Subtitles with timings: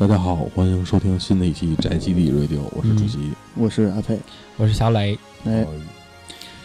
[0.00, 3.32] 大家好，欢迎收听新的一期宅基地 Radio，我是主席。
[3.54, 4.18] 我是阿佩，
[4.56, 5.18] 我是小磊。
[5.44, 5.62] 哎，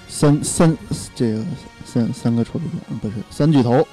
[0.07, 0.77] 三三
[1.13, 1.43] 这个
[1.83, 3.85] 三三个臭皮匠不是三巨头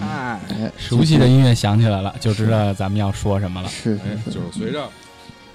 [0.00, 0.40] 啊！
[0.50, 3.68] 哎， 熟悉的音乐响起来了，就知道咱们要说什么了。
[3.68, 4.90] 是哎，是是，就是随着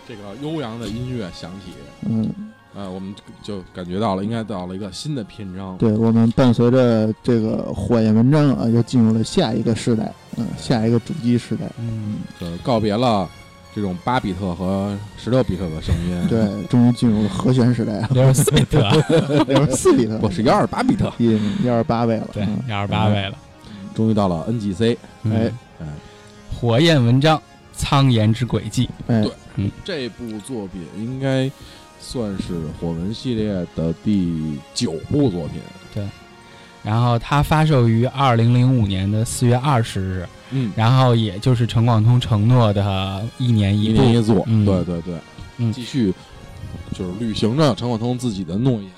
[0.08, 1.74] 这个悠扬的音乐响起，
[2.08, 2.34] 嗯，
[2.82, 3.14] 呃，我们
[3.44, 5.78] 就感觉到了，应该到了一个新的篇章。
[5.78, 11.66] 对，我们伴随着这个火焰文章啊，又进入了下一个时代，嗯，下一个主机时代。
[11.78, 13.30] 嗯，呃，告别了
[13.76, 18.80] 这种八比特和十六比特的声音，，对，终于进入了和弦时代啊，六十四比特，
[19.48, 23.38] 六十四比特，不是幺二八比特，一幺二八位了，对嗯，幺二八位了。
[23.94, 24.98] 终于到了 NGC。
[25.24, 25.86] 嗯哎，哎，
[26.60, 27.40] 火焰文章，
[27.74, 28.90] 苍岩之轨迹。
[29.08, 31.52] 哎，对这部作品应该
[32.02, 35.62] 算是火纹系列的第九部作品。
[35.94, 36.06] 对。
[36.84, 44.02] 然后它发售于二零零五年的四月二十日，嗯，然后也就是陈广通承诺的一年一一部。
[44.02, 44.66] 年一作，嗯。
[44.66, 45.16] 对对对，
[45.58, 45.72] 嗯。
[45.72, 46.12] 继续
[46.94, 48.92] 就是履行着陈广通自己的诺言。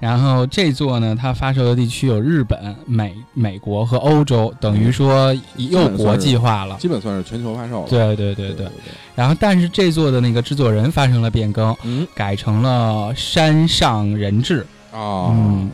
[0.00, 6.76] 然后这座呢，它发售的地区有日本、美、美国和欧洲，等于说又国际化了。
[6.78, 7.88] 基本算是全球发售了。
[7.88, 8.70] 对对对对对。
[9.16, 14.64] 然后，但是这座的那个制作人发生了变更，嗯改成了山上人质。
[14.92, 15.70] 啊，嗯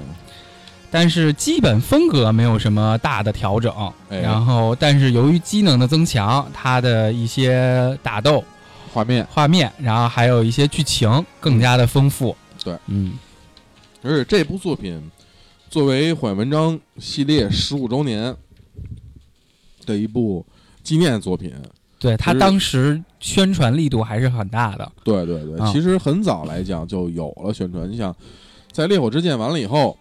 [0.90, 3.72] 但是基本风格没有什么大的调整。
[4.08, 8.42] 哎然后，但是由于机能的增强，它的一些打斗
[8.92, 12.34] 画面，画面，然后还有一些剧情更加的丰富。
[12.62, 13.12] 对，嗯，
[14.04, 15.10] 而且这部作品
[15.70, 18.36] 作为火焰文章系列十五周年
[19.86, 20.44] 的一部
[20.82, 21.50] 纪念作品，
[21.98, 24.92] 对，它当时宣传力度还是很大的。
[25.02, 27.90] 对对对，啊其实很早来讲就有了宣传。
[27.90, 28.14] 你想，
[28.70, 29.96] 在烈火之剑完了以后，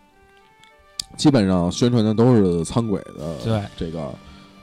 [1.16, 4.14] 基本上宣传的都是苍鬼的对这个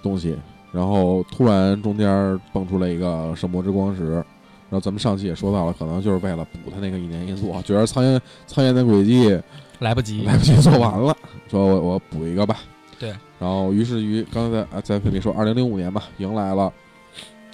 [0.02, 0.36] 东西，
[0.70, 4.22] 然后突然中间蹦出来一个圣魔之光石，
[4.70, 9.38] 然后咱们上期也说到了，可能就是为了补他那个一年一作，觉得苍蝇苍蝇的轨迹
[9.80, 11.16] 来不及，来不及做完了，
[11.50, 12.58] 说我我补一个吧。
[12.98, 16.72] 对，然后于是于刚才啊咱可以说，二零零五年吧，迎来了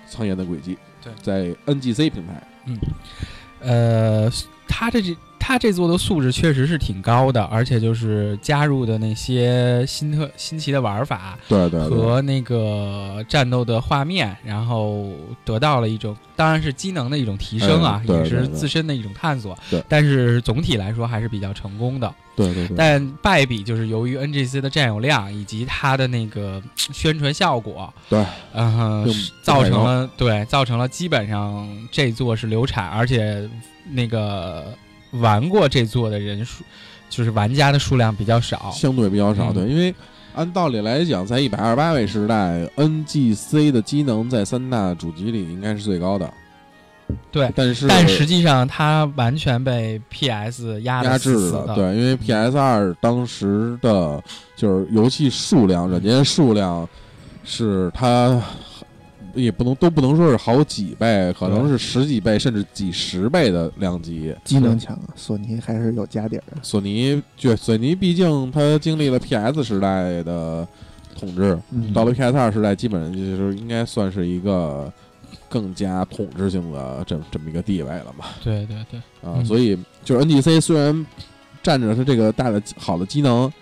[0.09, 2.43] 苍蝇的轨迹，对在 NGC 平台。
[2.67, 2.79] 嗯
[3.61, 4.31] 呃，
[4.69, 15.11] 他这这他这座的素质确实是挺高的，而且就是加入的那些新特新奇的玩法对对对，和那个战斗的画面，然后
[15.45, 18.47] 得到了一种当然是机能的一种提升啊，也是哎对对。
[18.49, 19.57] 对自身的一种探索。
[19.71, 19.83] 对。
[19.89, 22.13] 但是总体来说还是比较成功的。
[22.35, 29.07] 对对对，但败笔就是由于 NGC 的占有量以及它的那个宣传效果，对，嗯、
[29.43, 33.49] 造成了对，造成了基本上这座是流产，而且
[33.91, 34.67] 那个
[35.13, 36.65] 玩过这座的人数，
[37.09, 38.71] 就是玩家的数量比较少。
[38.73, 39.53] 相对比较少。
[39.53, 39.95] 嗯对，因为
[40.35, 46.31] 按道理来讲，在一百二十八位时代，NGC 的机能在三大主机里应该是最高的。
[47.31, 51.73] 对，但是但实际上它完全被 PS 压压制了。
[51.75, 54.21] 对，因为 PS 二当时的
[54.57, 56.87] 就是游戏数量、软件数量
[57.45, 58.43] 是它
[59.37, 64.35] 也不能都不能说是好几倍，可能是十几倍甚至几十倍的量级。
[64.43, 66.57] 机能强啊，索尼还是有家底儿的。
[66.63, 70.67] 索尼就索尼毕竟它经历了 PS 时代的
[71.19, 74.93] 统治，嗯，到了 PS 二时代，基本上就是应该算是一个
[75.49, 78.25] 更加统治性的这这么一个地位了嘛。
[78.43, 81.07] 对对对，啊，嗯所以就是 NGC 虽然
[81.63, 83.53] 占着它这个大的好的机能，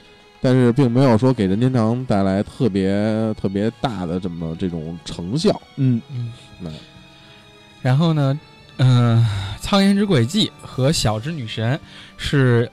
[0.45, 2.93] 但是并没有说给任天堂带来特别
[3.33, 5.59] 特别大的这么这种成效。
[5.77, 6.31] 嗯，嗯
[6.61, 6.71] 那。
[7.81, 8.39] 然后呢，
[8.77, 9.27] 嗯、
[9.59, 11.81] 苍岩之轨迹和小之女神
[12.19, 12.71] 是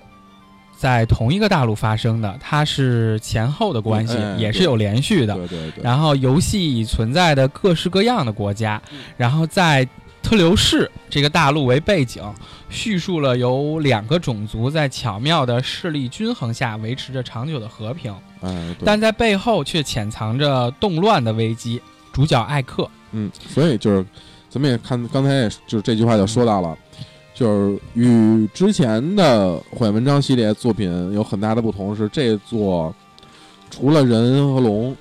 [0.75, 5.33] 在同一个大陆发生的，它是前后的关系，嗯哎也是有连续的。
[5.35, 8.81] 对对对，然后游戏已存在的各式各样的国家，
[9.15, 9.87] 然后在
[10.31, 12.23] 特留市这个大陆为背景，
[12.69, 21.81] 叙述了由两个种族在巧妙的势力均衡下维持着长久的和平，哎，但在背后却潜藏着动乱的危机。
[22.13, 24.05] 主角艾克，嗯，所以就是
[24.49, 26.77] 咱们也看刚才也就是这句话就说到了。
[27.33, 32.95] 就是与之前的火焰文章系列作品有很大的不同，是这座
[33.69, 34.95] 除了人和龙，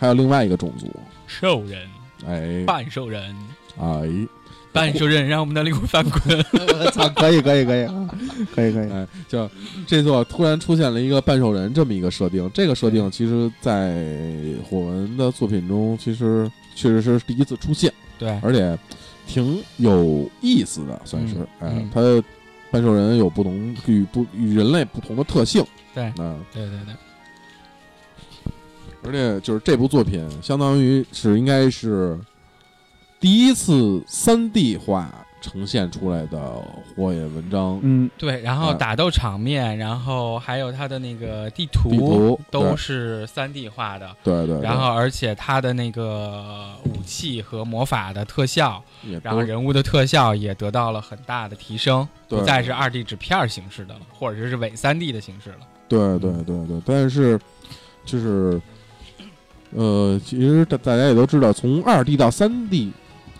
[0.00, 0.90] 还有另外一个种族，
[1.28, 1.88] 兽人，
[2.26, 3.32] 哎半兽人，
[3.78, 4.28] 哎。
[4.74, 6.22] 半兽人让我们的灵魂翻滚。
[6.50, 8.08] 我操，可以可以可以啊，
[8.54, 9.46] 可以 可以，哎，就
[9.86, 14.02] 这座突然出现了一个半兽人这么一个设定，这个设定其实在
[14.64, 18.78] 火文的作品中，其实确实是第一次出现，对，而且
[19.26, 22.00] 挺有意思的，算是，哎嗯，它
[22.70, 25.62] 半兽人有不同与不与人类不同的特性，
[25.94, 26.94] 对嗯，对对对，
[29.02, 32.18] 而且就是这部作品相当于是应该是
[33.22, 35.08] 第一次三 D 化
[35.40, 36.60] 呈现出来的
[36.96, 37.78] 火影文章。
[37.80, 38.74] 嗯，对，然后啊。
[38.74, 44.10] 打斗场面，然后还有它的那个地图，地图都是三 D 化的。
[44.24, 44.62] 对对，对。
[44.64, 48.82] 然后，而且它的那个武器和魔法的特效，
[49.22, 52.40] 然后人物的特效也得到了很大的提升，对。
[52.40, 55.58] 不再是二 D 纸片形式的了，或者是伪三 D 的形式了。
[55.86, 57.38] 对对对对，但是
[58.04, 58.60] 就是
[59.70, 62.90] 呃，其实大大家也都知道，从二 D 到三 D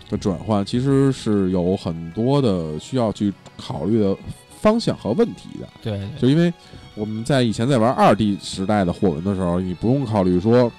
[0.09, 4.15] 的转换，其实是有很多的需要去考虑的
[4.59, 5.67] 方向和问题的。
[5.81, 6.21] 对对。
[6.21, 6.53] 就因为
[6.95, 10.71] 我们在以前在玩二 D 时代的火纹的时候，你不用考虑说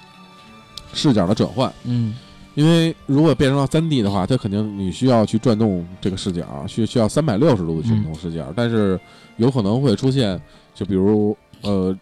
[0.93, 2.15] 视角的转换，嗯，
[2.53, 8.99] 因为如果变成了三 D 的话，它肯定你需要去转动这个视角，需需要三百六十度的转动视角，但是
[9.37, 10.39] 有可能会出现，
[10.73, 11.97] 就比如呃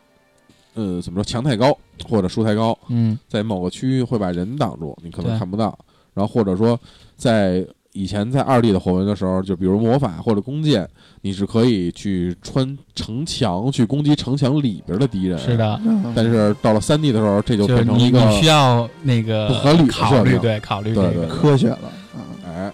[0.76, 1.76] 呃怎么说墙太高
[2.08, 5.78] 或者树太高，嗯，在某个区域会把人挡住，你可能看不到。
[6.14, 6.80] 然后或者说
[7.16, 10.90] 在以前在二 D 的火纹的时候，就比如魔法或者弓箭，
[11.22, 15.38] 你是可以去穿城墙去攻击城墙里边的敌人。
[15.38, 15.56] 是。
[15.56, 21.28] 的，嗯但是到了三 D 的时候，这就就是变成一个你你需要那个不合理考虑，对，考虑这个。
[21.28, 21.80] 科学了
[22.16, 22.18] 啊，
[22.48, 22.74] 哎，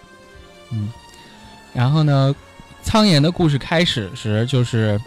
[1.74, 2.34] 然后呢，
[2.82, 5.00] 苍岩的故事开始时就是，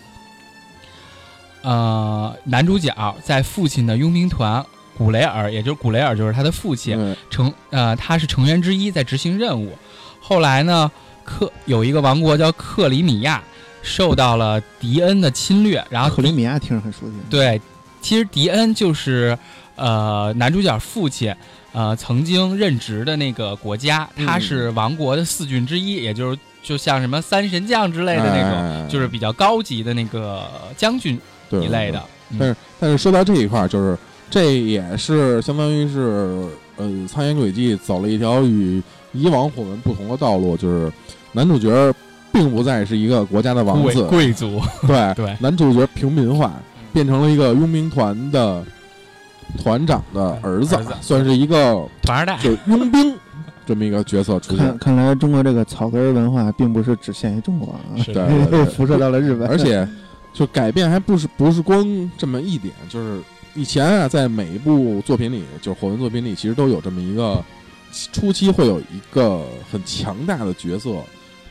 [1.63, 2.93] 呃，男主角
[3.23, 4.65] 在父亲的佣兵团
[4.97, 9.73] 古雷尔，也就是古雷尔就是他的父亲，对成呃他是成员之一，在执行任务。
[10.21, 10.91] 后来呢，
[11.25, 13.43] 克有一个王国叫克里米亚，
[13.83, 17.61] 受到了迪恩的侵略，然后克里米亚听着很熟悉，对，
[18.01, 19.37] 其实迪恩就是
[19.77, 21.35] 呃男主角父亲
[21.73, 28.87] 呃曾经任职的那个国家，他是王国的四郡之一，也就是就像什么三神将之类的那种，哎。
[28.89, 30.47] 就是比较高级的那个
[30.77, 31.19] 将军
[31.51, 32.01] 一类的。
[32.31, 32.39] 嗯。
[32.39, 33.99] 但是但是说到这一块儿，就是
[34.33, 38.83] 这也是相当于是呃，苍岩轨迹走了一条与
[39.13, 40.91] 以往火纹不同的道路，就是
[41.33, 41.93] 男主角
[42.33, 45.37] 并不再是一个国家的王子，贵 族，对 对。
[45.39, 46.51] 男主角平民化，
[46.95, 48.65] 变成了一个佣兵团的
[49.63, 50.95] 团长的儿子，儿子。
[51.03, 52.39] 算是一个团二代。
[52.39, 53.15] 就是佣兵
[53.67, 54.67] 这么一个角色出现。
[54.67, 54.79] 看。
[54.79, 58.65] 看来中国这个草根文化并不是只限于中国啊，对。
[58.65, 59.87] 辐射到了日本，而且
[60.33, 63.21] 就改变还不是不是光这么一点，就是
[63.55, 67.45] 以前啊，在每一部作品里，就是火纹作品里，其实都有这么一个
[68.13, 70.97] 初期会有一个很强大的角色，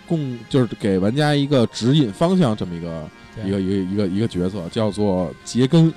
[0.08, 5.94] 供就是给玩家一个指引方向这么一个对一个一个一个一个角色，叫做杰根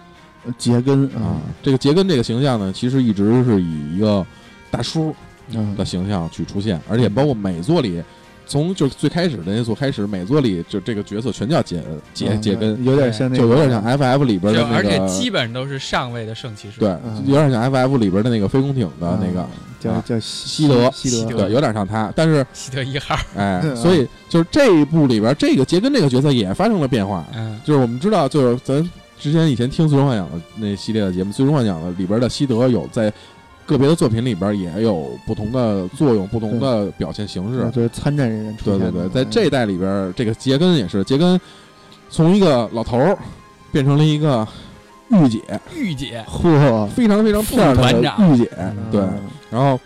[0.59, 1.43] 杰根啊啊。
[1.63, 4.27] 这个杰根这个形象呢，其实一直是以一个
[4.71, 5.15] 大叔
[5.51, 8.03] 嗯的形象去出现，而且包括美作里。
[8.47, 11.83] 从就最开始的那座开始，每座里就这个角色全叫杰
[12.13, 16.81] 杰嗯杰根，有点像那个，就有点像 FF 里边的那个，而且基本都是上位的圣骑士。
[16.81, 19.49] 对，嗯有点像 FF 里边的那个飞空艇的那个嗯，
[19.81, 22.13] 叫啊叫西德西西德德对，有点像他。
[22.15, 23.17] 但是，西德一号。
[23.37, 27.25] 哎，嗯所以就是这一部里边，这个杰根这个角色也发生了变化。
[27.35, 33.11] 嗯，就是我们知道，就是咱之前以前听《最终幻想》的那系列的节目，《最终幻想》的里边的西德有在
[33.67, 37.71] 个别的作品里边也有不同的作用、不同的表现形式。
[37.71, 39.03] 就是参战人员出对现对。
[39.03, 41.41] 对对，在这一代里边，这个杰根也是杰根
[42.11, 43.19] 从一个老头儿
[43.73, 44.47] 变成了一个
[45.09, 45.41] 御姐，
[45.75, 48.51] 御姐嚯，非常非常漂亮的副团长御姐。
[48.91, 49.79] 对，嗯然后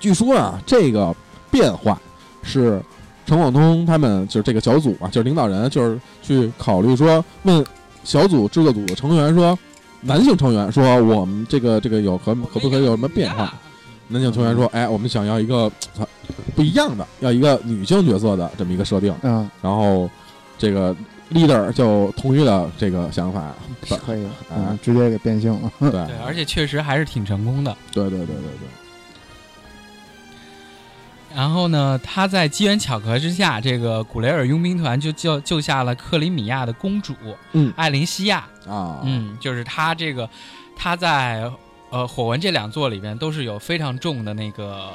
[0.00, 1.14] 据说啊，这个
[1.50, 2.00] 变化
[2.42, 2.80] 是
[3.26, 7.64] 陈广通他们就是这个小组啊，就是领导人，就是去考虑说，问
[8.04, 9.58] 小组制作组的成员说，
[10.00, 13.52] 男性成员说，我们这个这个有可可不可以有什么变化？？
[14.08, 15.70] 男性成员说，哎，我们想要一个
[16.56, 19.14] 不一样的，要一个女性角色的这么一个设定。
[19.22, 20.08] 嗯，然后
[20.56, 20.96] 这个
[21.32, 23.54] leader 就同意了这个想法。
[24.06, 25.70] 可以，哎嗯，直接给变性了。
[25.78, 27.76] 对对，而且确实还是挺成功的。
[27.92, 28.68] 对对对对对，
[31.34, 37.14] 然后呢，他在机缘巧合之下，这个古雷尔佣兵团就救救下了克里米亚的公主，
[37.52, 38.44] 嗯艾琳西亚。
[38.66, 40.28] 啊，嗯，就是他这个，
[40.76, 41.50] 他在
[41.90, 44.90] 呃火纹这两座里边都是有非常重的那个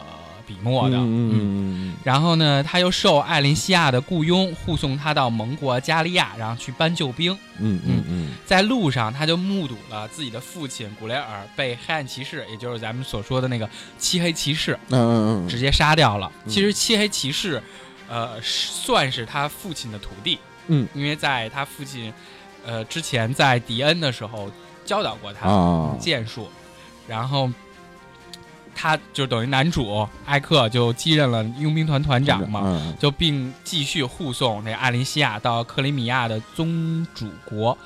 [0.46, 0.98] 笔墨的。
[0.98, 7.32] 嗯嗯嗯然后呢，他又受艾琳西亚的雇佣，护送他到盟国加利亚，然后去搬救兵。
[7.60, 16.32] 嗯嗯嗯在路上，他就目睹了自己的父亲古雷尔被黑暗骑士，也就是咱们所说的那个漆黑骑士，嗯嗯嗯，直接杀掉了。
[16.46, 17.62] 嗯其实漆黑骑士，
[18.10, 20.38] 呃，算是他父亲的徒弟。
[20.68, 22.14] 嗯，因为在他父亲，
[22.66, 24.50] 呃，之前在迪恩的时候
[24.86, 26.50] 教导过他啊，剑术，
[27.08, 27.50] 然后
[28.76, 32.62] 他就等于男主艾克就继任了佣兵团团长嘛。
[32.66, 37.78] 嗯就并继续护送那艾琳西亚到克里米亚的宗主国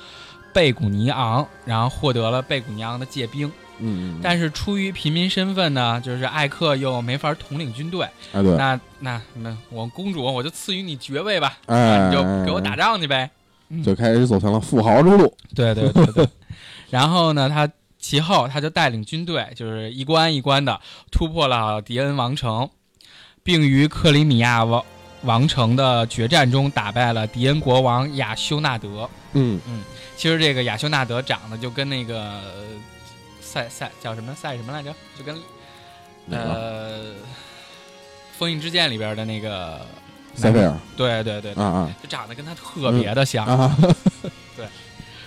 [0.52, 13.30] 贝古尼昂，然后获得了贝古尼昂的借兵，嗯嗯，但是出于平民身份呢，就是艾克又没法统领军队，哎对，那那那我公主我就赐予你爵位吧，哎，你就给我打仗去呗。
[13.84, 15.32] 就开始走向了富豪之路。
[15.54, 16.28] 对对对对。
[16.90, 17.68] 然后呢，他
[17.98, 22.70] 其后他就带领军队，就是一关一关的突破了迪恩王城，
[23.42, 24.84] 并于克里米亚王
[25.22, 29.08] 王城的决战中打败了迪恩国王亚修纳德。
[29.32, 29.60] 嗯。
[29.66, 29.82] 嗯
[30.16, 32.52] 其实这个亚修纳德长得就跟那个呃
[33.40, 35.36] 赛赛叫什么赛什么来着，就跟
[36.30, 37.12] 呃
[38.36, 39.80] 《封印之剑》里边的那个
[40.34, 40.76] 塞菲尔。
[40.96, 41.62] 对对对，对。
[41.62, 41.94] 啊啊。
[42.02, 43.46] 就长得跟他特别的像。
[43.46, 43.76] 啊！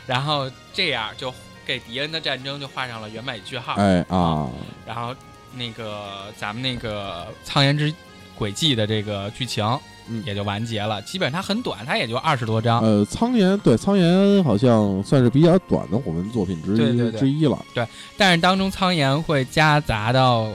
[0.06, 1.34] 然后这样就
[1.66, 3.74] 给迪恩的战争就画上了圆满句号。
[3.76, 4.50] 哎啊，
[4.86, 5.16] 然后
[5.56, 7.94] 那个咱们那个苍岩之
[8.36, 9.66] 轨迹的这个剧情
[10.10, 12.82] 嗯也就完结了，基本上它很短，它也就二十多章。
[12.82, 17.58] 呃，苍岩对苍岩好像算是比较短的火纹作品之一之一了。
[17.74, 17.88] 对
[18.18, 20.50] 但是当中苍岩会夹杂到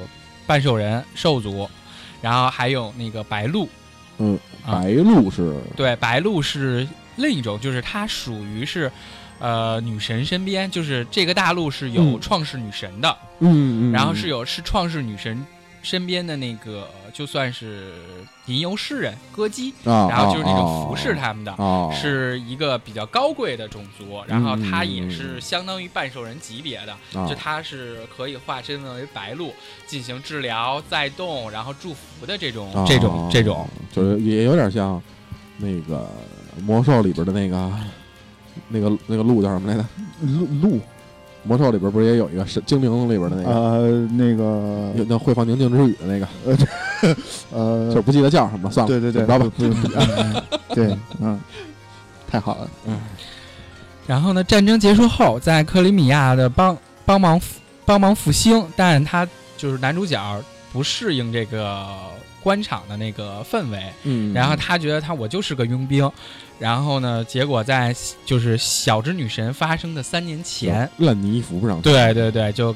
[0.46, 1.68] 半兽人、兽族，
[2.20, 3.68] 然后还有那个白鹿。
[4.18, 6.86] 嗯，啊白鹿是对，白鹿是
[7.16, 8.90] 另一种，就是它属于是。
[9.38, 12.20] 呃，女神身边就是这个大陆是有嗯。
[12.20, 15.44] 创世女神的，嗯嗯，然后是有是创世女神
[15.82, 17.92] 身边的那个，就算是
[18.46, 27.28] 吟游诗人、歌姬，啊，然后就是那种啊服侍他们的，啊，是一个比较高贵的种族，然后他也嗯是相当于半兽人级别的，啊。
[27.28, 29.54] 就他是可以化身为白鹿
[29.86, 32.84] 进行治疗、再动，然后祝福的这种、啊。
[32.88, 33.68] 这种这种。
[33.92, 35.00] 就是也有点像
[35.58, 36.10] 那个
[36.62, 37.72] 魔兽里边的那个
[38.68, 39.84] 那个那个鹿叫什么来着？
[40.22, 40.80] 鹿鹿
[41.42, 47.16] 魔兽里边不是也有一个是精灵里边的那个，呃那有个那会放宁静之语的那个，
[47.52, 49.52] 呃 就是不记得叫什么，算了，对对对，怎么着吧？
[49.56, 51.40] 不不 嗯对嗯，
[52.28, 52.98] 太好了，嗯
[54.06, 60.20] 然后呢，战争结束后，在克里米亚的帮帮忙复帮忙复兴，但他就是男主角
[60.72, 61.86] 不适应这个
[62.42, 66.08] 官场的那个氛围，嗯，然后他觉得他我就是个佣兵，
[66.58, 67.94] 然后呢，结果在
[68.24, 72.74] 就是小之女神发生的三年前，烂泥扶不上墙，对对对，就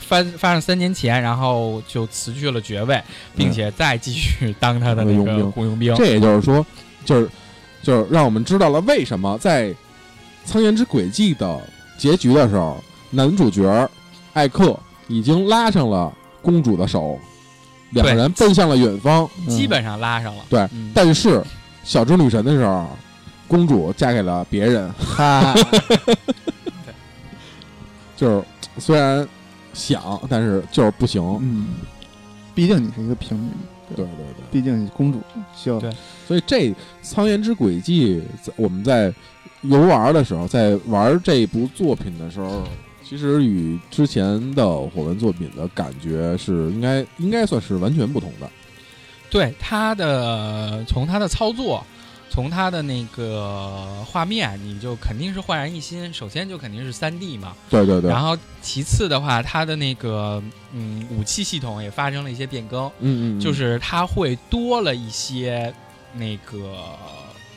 [0.00, 3.02] 发发生三年前，然后就辞去了爵位，
[3.36, 5.52] 并且再继续当他的那个雇佣兵。
[5.52, 5.94] 雇佣兵。
[5.94, 6.64] 这也就是说，
[7.04, 7.30] 就是
[7.82, 9.68] 就是让我们知道了为什么在
[10.44, 11.60] 《苍岩之轨迹》的
[11.96, 13.88] 结局的时候，男主角
[14.32, 16.12] 艾克已经拉上了
[16.42, 17.18] 公主的手，
[17.90, 19.28] 两个人奔向了远方。
[19.46, 20.90] 基本上拉上了，对嗯。
[20.94, 21.42] 但是
[21.88, 22.86] 小猪女神的时候，
[23.46, 25.54] 公主嫁给了别人，哈，
[28.14, 28.44] 就是
[28.76, 29.26] 虽然
[29.72, 31.22] 想，但是就是不行。
[31.40, 31.68] 嗯，
[32.54, 33.50] 毕竟你是一个平民，
[33.96, 34.44] 对对对。
[34.50, 35.18] 毕竟你公主
[35.56, 35.90] 需要对
[36.26, 36.68] 所以这
[37.00, 39.10] 《苍岩之轨迹》在我们在
[39.62, 42.64] 游玩的时候，在玩这部作品的时候，
[43.02, 48.50] 其实与之前的火纹作品的感觉是应该应该算是完全不同的。
[49.30, 51.84] 对它的从它的操作，
[52.30, 56.12] 从它的那个画面，你就肯定是焕然一新。
[56.12, 60.42] 首先就肯定是三 D 嘛，对对对，然后其次的话，它的那个
[60.72, 65.72] 嗯武器系统也发生了一些变更，嗯嗯，就是它会多了一些
[66.14, 66.56] 那个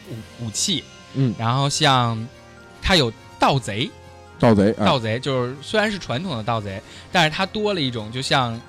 [0.09, 1.33] 武武器，嗯。
[1.37, 2.27] 然后像
[2.81, 3.89] 它有盗贼，
[4.39, 4.85] 盗贼，哎。
[4.85, 8.59] 盗贼就是虽然是传统的盗贼，但是它多了一种就像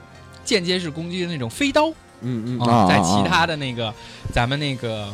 [0.45, 1.93] 间接式攻击的那种飞刀。
[2.23, 3.93] 嗯嗯在其他的的那个
[4.33, 5.09] 咱们那个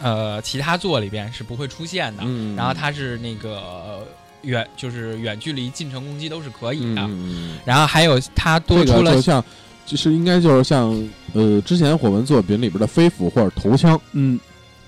[0.00, 2.22] 呃其他座里边是不会出现的。
[2.26, 4.00] 嗯，然后它是那个呃
[4.42, 7.02] 远就是远距离近程攻击都是可以嗯的。
[7.02, 9.44] 嗯嗯然后还有它多出了像
[9.86, 10.90] 就是应该就是像
[11.34, 14.38] 呃之前火纹作品里边的飞斧或者头枪，嗯。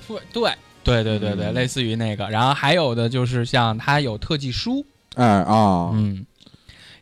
[0.06, 2.28] 对对对对对类似于那个。
[2.28, 4.84] 然后还有的就是像它有特技书，
[5.14, 6.26] 哎啊，嗯，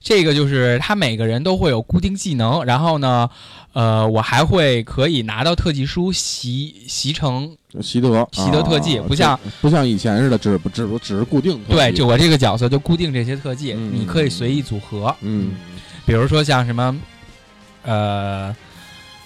[0.00, 3.28] 这个就是他每个人都会有固定技能，然后呢，
[3.72, 13.90] 呃，我还会可以拿到特技书习习成，习得习得特技啊不像不像以前似的，只只只是固定特对，技就我这个角色就固定这些特技，嗯。
[13.94, 15.52] 你可以随意组合，嗯。
[16.04, 16.96] 比如说像什么，
[17.84, 18.54] 呃。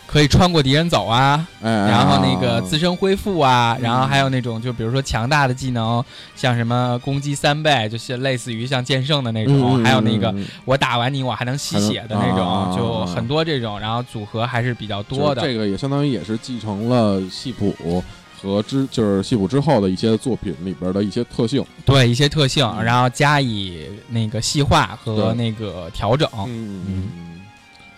[0.06, 6.02] 可以穿过敌人走啊，然后那啊个自身恢复啊，嗯然后还有那种就比如说强大的技能，
[6.34, 10.34] 像什么攻击三倍，就是类似于像剑圣的那种，嗯还有那个
[10.64, 15.42] 我打完你我还能吸血的那种，啊就很多这种，然后组合还是比较多的。
[15.42, 18.02] 这个也相当于也是继承了系谱
[18.40, 21.64] 和之就是戏谱之后的一些作品里边的一些特性。
[21.84, 26.28] 对一些特性，嗯然后加以那个细化和那个调整。
[26.46, 27.40] 嗯嗯，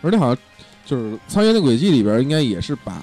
[0.01, 0.37] 而且好像
[0.89, 3.03] 就是《苍岩的轨迹》里边应该也是把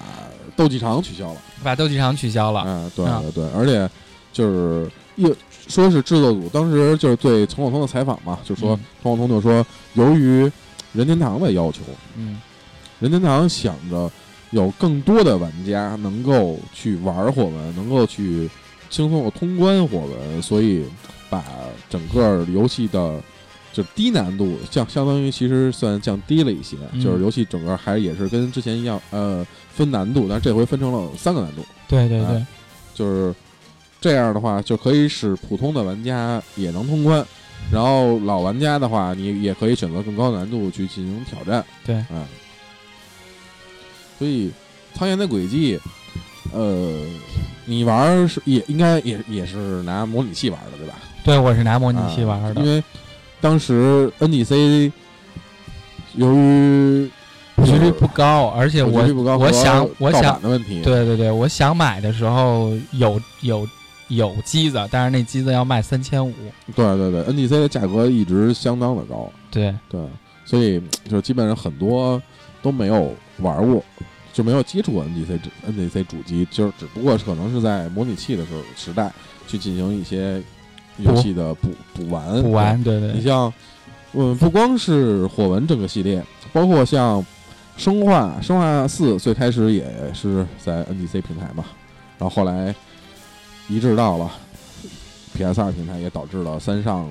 [0.56, 1.40] 斗技场取消了。
[1.62, 3.22] 把斗技场取消了，哎，对啊。
[3.22, 3.88] 对对，而且
[4.32, 5.32] 就是又
[5.68, 8.80] 说是制作组当时就是对陈广通的采访嘛，就说嗯。
[9.02, 9.64] 陈广通就说，
[9.94, 10.50] 由于
[10.92, 11.82] 任天堂的要求，
[12.16, 12.40] 嗯。
[12.98, 14.10] 任天堂想着
[14.50, 18.50] 有更多的玩家能够去玩火纹，能够去
[18.90, 20.84] 轻松的通关火纹，所以
[21.30, 21.44] 把
[21.88, 23.20] 整个游戏的
[23.76, 32.46] 就低难度降，相当于其实算降低了一些，嗯就是游戏整个还也是跟之前一样，呃，分难度，但是这回分成了三个难度，对对对啊，
[32.94, 33.34] 就是
[34.00, 37.22] 这样的话就可以使普通的玩家也能通关。
[37.70, 41.62] 然后老玩家的话，你也可以选择更高的难度去进行挑战。
[41.84, 42.24] 对啊，
[44.18, 44.50] 所以
[44.94, 45.78] 苍岩的轨迹，
[46.54, 47.04] 呃，
[47.66, 50.94] 你玩儿是也应该也也是拿模拟器玩的，对吧？
[51.24, 52.82] 对我是拿模拟器啊玩的因，为
[53.40, 54.90] 当时 NDC
[56.14, 57.10] 由于
[57.54, 59.02] 普及率不高，而且我
[59.38, 63.66] 我想我想的问题，对对对，我想买的时候有有
[64.08, 66.32] 有机子，但是那机子要卖三千五。
[66.74, 70.00] 对对对，NDC 的价格一直相当的高，对，对，
[70.44, 72.20] 所以就基本上很多
[72.62, 73.82] 都没有玩过，
[74.32, 79.12] 就没有接触过 NDC 主 NDC 主机，就是只不过是可能是在模拟器的时候时代
[79.46, 80.42] 去进行一些
[80.98, 82.42] 游戏的补补完。
[82.42, 83.52] 补完，对对你像，
[84.12, 86.22] 嗯，不光是火纹这个系列，
[86.52, 87.24] 包括像
[87.76, 89.84] 生化，生化四最开始也
[90.14, 91.64] 是在 NDC 平台嘛，
[92.18, 92.74] 然后后来
[93.68, 94.30] 移植到了
[95.34, 97.06] PS 二平台，也导致了三上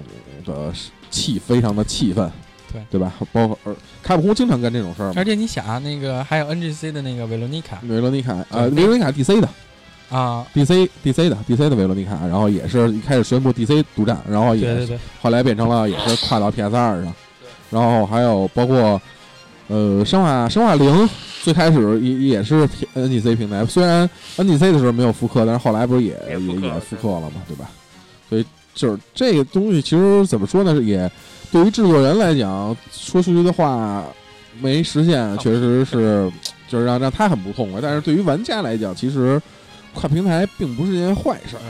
[0.45, 0.73] 的
[1.11, 2.31] 气非常的气愤，
[2.73, 3.13] 对对吧？
[3.31, 5.23] 包括呃，卡普空经常干这种事儿而。
[5.23, 9.47] 且你想啊，那个还有 NGC 的那个维罗妮卡维罗妮卡，呃，维罗妮卡 DC 的
[10.09, 17.13] 啊，，DC DC 的 DC 的维罗妮卡，然后也是一开始宣布 DC 独占，然后也对对对，后来变成了也是跨到 PS 二上，
[17.71, 19.01] 然后还有包括
[19.67, 21.09] 呃生化生化零
[21.43, 27.69] 最开始也也是 NGC 平台，虽然 NGC 的时候没有复刻，但是后来不是也也也复刻了也复刻了嘛，对吧？
[28.29, 31.09] 所以就是这个东西其实怎么说呢，也
[31.51, 34.03] 对于制作人来讲，说出去的话
[34.59, 36.31] 没实现，确实是
[36.67, 39.41] 就是让让他很不痛快，但是对于玩家来讲，其实
[39.95, 41.61] 跨平台并不是件坏事儿。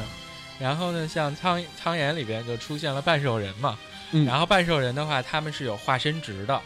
[0.60, 3.78] 然后呢，像苍苍岩里边就出现了半兽人嘛，
[4.12, 4.26] 嗯。
[4.26, 6.62] 然后半兽人的话，他们是有化身值的，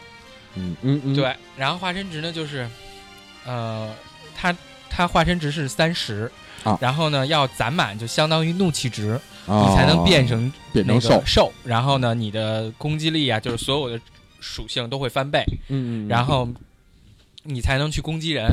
[0.54, 2.68] 嗯嗯嗯，对，然后化身值呢就是，
[3.44, 3.92] 呃，
[4.36, 4.56] 他
[4.88, 6.30] 他化身值是三十
[6.62, 6.78] 啊。
[6.80, 14.00] 然后呢要攒满就相当于怒气值，啊，你才能变成那个变成兽，兽，然后呢你的攻击力啊，就是所有的
[14.38, 16.48] 属性都会翻倍，嗯嗯，然后
[17.50, 18.46] 你才能去攻击人。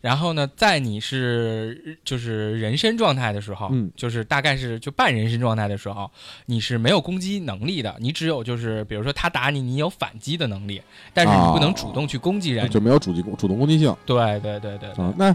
[0.00, 6.08] 然后呢，在你是就是人身状态的时候，嗯就是大概是就半人身状态的时候，
[6.46, 10.80] 你是没有攻击能力的，你只有就是比如说他打你，你有反击的能力，
[11.12, 12.68] 但是你不能主动去攻击人。
[12.70, 15.12] 就没有主击主动攻击性对对对对对啊。
[15.18, 15.34] 那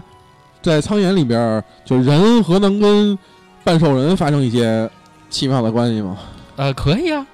[0.62, 3.18] 在苍岩里边，就人和能跟
[3.64, 4.88] 半兽人发生一些
[5.28, 6.18] 奇妙的关系吗？
[6.56, 7.26] 呃，可以啊，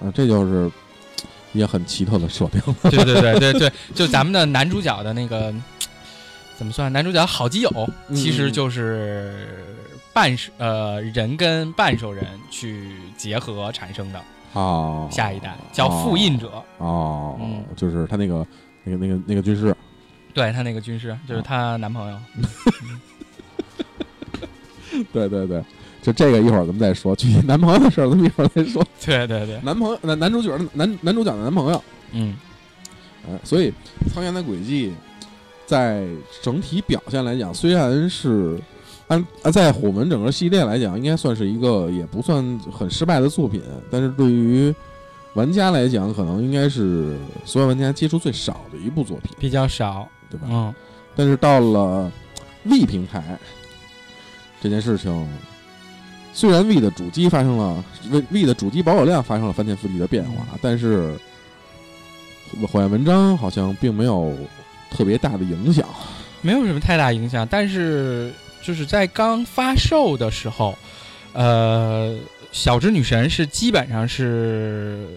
[0.00, 0.70] 啊，这就是
[1.56, 2.60] 也很奇特的设定。
[2.90, 5.54] 对对对对对，就咱们的男主角的那个
[6.56, 6.92] 怎么算？
[6.92, 7.70] 男主角好基友
[8.08, 9.64] 嗯其实就是
[10.12, 14.20] 半兽呃人跟半兽人去结合产生的
[14.54, 16.62] 哦，下一代，叫复印者。
[16.78, 17.62] 哦，嗯。
[17.76, 18.46] 就是他那个
[18.84, 19.76] 那个那个那个军师，
[20.32, 22.18] 对他那个军师就是她男朋友，
[25.12, 25.62] 对对 对，
[26.06, 28.80] 就这个一会儿咱们再说，具体男朋友的事儿咱们一会儿再说。
[29.04, 32.36] 对对对，男朋友男男主角的男男主角的男朋友，嗯，
[33.28, 33.72] 哎，所以
[34.14, 34.94] 苍岩的轨迹
[35.66, 36.06] 在
[36.40, 38.56] 整体表现来讲，虽然是
[39.08, 44.72] 按啊在火门整个系列来讲，应该算是一个也不算很失败的作品，但是对于
[45.34, 50.46] 玩家来讲，可能应该是所有玩家接触最少的一部作品，比较少，对吧？
[50.48, 50.72] 嗯，
[51.16, 52.12] 但是到了
[52.62, 53.36] V 平台
[54.62, 55.28] 这件事情，
[56.36, 61.14] 虽然 V 的主机发生了 V V 的主机保有量发生了翻天覆地的变化，但是
[62.70, 64.36] 火焰文章好像并没有
[64.90, 65.88] 特别大的影响。
[66.42, 68.30] 没有什么太大影响，但是
[68.62, 70.76] 就是在刚发售的时候，
[71.32, 72.14] 呃，
[72.52, 75.08] 小之女神是基本上是。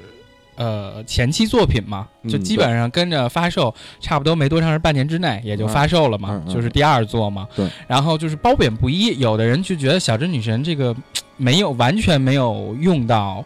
[0.59, 7.47] 呃，前期作品嘛，就嗯基本上跟着发售，差不多没多长时半年之内也就发售了嘛，就是第二作嘛。
[7.55, 10.93] 对，然后就是褒贬不一，有的人就觉得小镇女神这个
[11.37, 13.41] 没有完全没有用到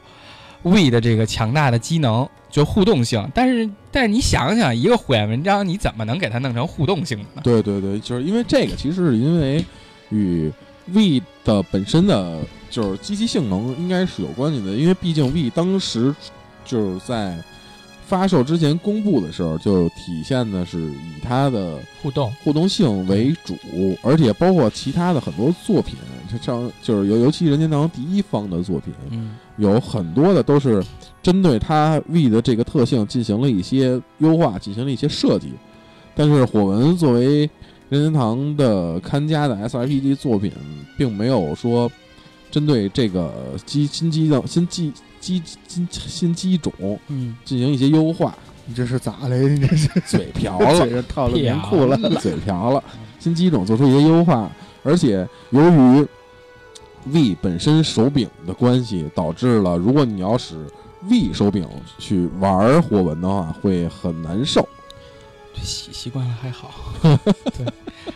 [0.63, 3.29] V 的这个强大的机能，就互动性。
[3.31, 7.41] 但是但是你想想，一个火焰文章你怎么能给它弄成互动性的呢？
[7.43, 9.63] 对对对，就是因为这个，其实是因为
[10.09, 10.51] 与
[10.87, 12.39] V 的本身的
[12.71, 16.11] 就是机器性能应该是有关系的，因为毕竟 V 当时
[16.65, 17.37] 就是在
[18.05, 23.57] 发售之前公布的时候，就体现的是以它的互动，互动性为主，
[24.01, 25.95] 而且包括其他的很多作品，
[26.29, 30.83] 这像就是尤尤其任天堂第一方的作品，嗯有很多的都是
[31.21, 35.53] 针对它 V 的这个特性进行了一些优化，进行了一些设计。
[36.15, 37.49] 但是火纹作为
[37.89, 40.51] 任天堂的看家的 SRPG 作品，
[40.97, 41.89] 并没有说
[42.51, 43.31] 针对这个
[43.65, 44.91] 机新机的新机
[45.23, 46.73] 机机新机种
[47.07, 48.35] 嗯，进行一些优化。
[48.65, 49.47] 你这是咋嘞？
[49.47, 51.97] 你这是嘴瓢嘴了，上套了棉裤了。
[52.19, 52.83] 嘴瓢了，
[53.19, 54.51] 新机种做出一些优化，
[54.83, 56.07] 而且由于
[57.05, 60.55] V 本身手柄的关系，导致了如果你要使
[61.09, 64.67] V 手柄去玩火纹的话，会很难受。
[65.61, 66.71] 习习惯了还好。
[67.03, 67.65] 对，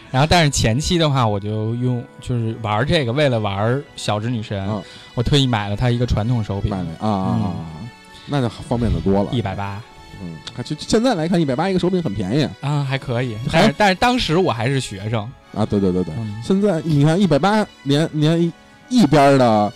[0.10, 4.82] 然后但是前期的话，我就用就是玩这个，为了玩小织女神，啊
[5.14, 7.66] 我特意买了它一个传统手柄买，了啊啊啊，
[8.26, 9.30] 那就方便的多了。
[9.32, 9.82] 一百八
[10.22, 13.36] 嗯，还就现在来看，一百八一个手柄很便宜啊，还可以。
[13.50, 15.22] 还但是但是当时我还是学生，
[15.54, 15.66] 啊。
[15.66, 18.52] 对对对对，嗯，现在你看一百八，连连一
[18.90, 19.72] 一边的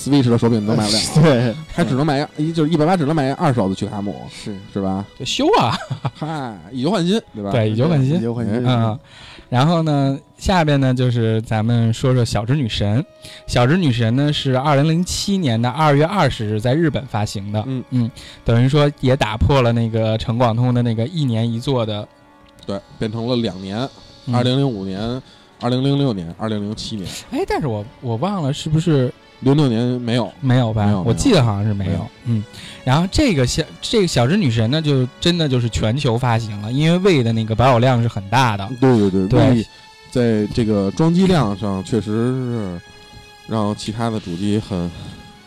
[0.00, 5.04] Switch 的手柄都买不了， 对，还只能买一就是一百八只能买二手的曲卡姆，是是吧？
[5.18, 5.76] 就修啊，
[6.16, 7.50] 嗨，以旧换新，对吧？
[7.50, 8.66] 对以旧换新以旧换新。
[8.66, 8.98] 嗯。
[9.50, 13.04] 然后呢，下边呢就是咱们说说小织女神。
[13.48, 18.10] 小织女神呢是二零零七年的二月二十日在日本发行的，嗯嗯，
[18.44, 22.06] 等于说也打破了那个陈广通的那个一年一作的，
[22.64, 23.76] 对，变成了两年，
[24.26, 25.20] 嗯二零零五年、
[25.60, 30.32] 二零零六年、二零零七年，哎，但是我我忘了是不是零六年没有。
[30.40, 30.86] 没有吧？
[30.86, 31.90] 没有我记得好像是没有。
[31.90, 32.44] 没有嗯，
[32.84, 38.68] 然后这个小这个小只女神呢，就真的就是全球发行了，因为魏的那个保有量是很大的。
[38.80, 39.66] 对对对
[40.10, 42.80] 在这个装机量上确实是
[43.46, 44.90] 让其他的主机很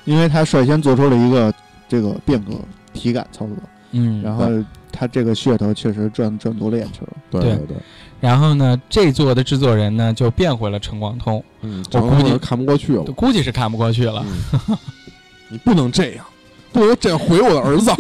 [0.06, 1.54] 因为它率先做出了一个
[1.88, 2.54] 这个变革
[2.94, 3.56] 体感操作，
[3.92, 4.46] 嗯，然后
[4.92, 7.06] 它这个噱头确实赚赚多了眼球。
[7.30, 7.78] 对对对对，
[8.24, 13.04] 然后呢，这座的制作人呢就变回了陈广通，嗯，我估计常看不过去了。
[13.04, 14.26] 估计是看不过去了。
[14.70, 14.78] 嗯
[15.52, 16.26] 你不能这样，
[16.72, 17.92] 不能这样毁我的儿子。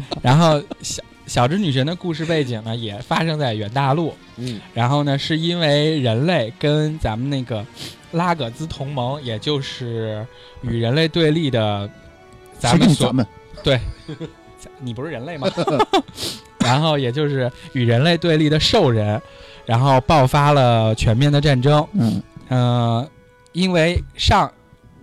[0.22, 4.14] 然后小小织女神的故事背景呢，也发生在远大陆。
[4.38, 7.62] 嗯然后呢，是因为人类跟咱们那个
[8.12, 10.26] 拉葛兹同盟，也就是
[10.62, 11.90] 与人类对立的，
[12.58, 13.26] 咱们咱们
[14.80, 15.48] 你不是人类吗？
[16.60, 19.20] 然后也就是与人类对立的兽人，
[19.64, 21.86] 然后爆发了全面的战争。
[21.92, 23.08] 嗯呃，
[23.52, 24.50] 因为上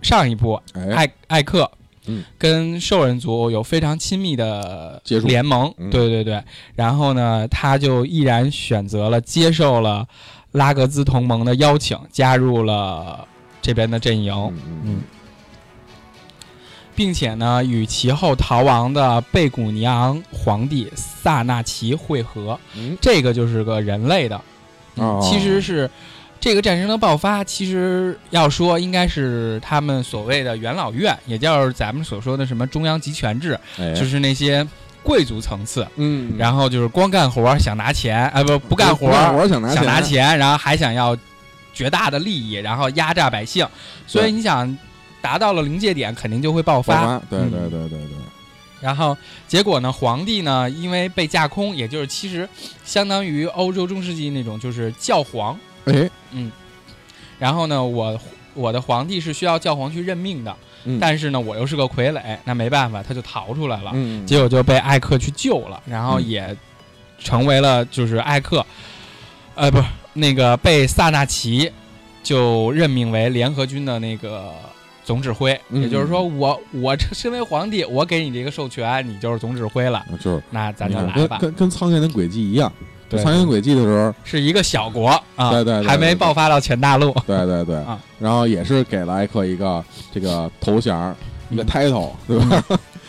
[0.02, 1.70] 上一部哎，艾艾克，
[2.06, 6.42] 嗯，跟兽人族有非常亲密的接触联盟，嗯对对对。
[6.74, 10.06] 然后呢，他就毅然选择了接受了
[10.52, 13.26] 拉格兹同盟的邀请，加入了
[13.62, 14.34] 这边的阵营。
[14.34, 15.02] 嗯嗯
[16.94, 22.96] 并且呢，与其后逃亡的贝古尼昂皇帝萨纳奇会合，嗯。
[23.00, 24.40] 这个就是个人类的，
[24.96, 25.20] 哦。
[25.22, 25.90] 其实是
[26.40, 34.66] 这个战争的爆发，其实要说应该是他们所谓的元老院，也就是咱们所说的什么中央集权制，哎，就是那些
[35.02, 41.16] 贵族层次，嗯，然后就是光干活想拿钱，啊不不干活不干活想拿想拿，钱，然后还想要
[41.72, 43.66] 绝大的利益，然后压榨百姓，
[44.06, 44.76] 所以你想
[45.24, 47.06] 达到了临界点，肯定就会爆爆发。
[47.06, 48.08] 发，对嗯对对对对，
[48.82, 49.16] 然后
[49.48, 52.46] 结果呢，皇帝呢，因为被架空，也就是其实
[52.84, 55.58] 相当于欧洲中世纪那种就是教皇。
[55.86, 56.10] 哎，
[57.38, 58.20] 然后呢，我
[58.52, 63.92] 我的皇帝是需要教皇去任命的，嗯但是呢，我又是个傀儡，那没办法，他就逃出来了。
[63.94, 66.54] 嗯，结果就被艾克去救了，然后嗯也
[67.18, 68.66] 成为了就是艾克，
[69.54, 71.72] 呃，不是那个被萨纳奇
[72.22, 74.52] 就任命为联合军的那个
[75.04, 75.82] 总指挥，嗯。
[75.82, 80.42] 也就是说我我这身为皇帝，我给你这个授权，你就是总指挥了，就是。
[80.50, 81.38] 那咱就来吧。
[81.38, 82.72] 跟跟跟苍天的轨迹一样，
[83.08, 83.22] 对。
[83.22, 87.12] 苍天轨迹的时候，是一个小国啊，对对对还没爆发到全大陆。
[87.26, 91.14] 对对对啊， 然后也是给了艾克一个这个头衔，
[91.50, 91.66] 一个嗯。
[91.66, 92.64] title，对吧？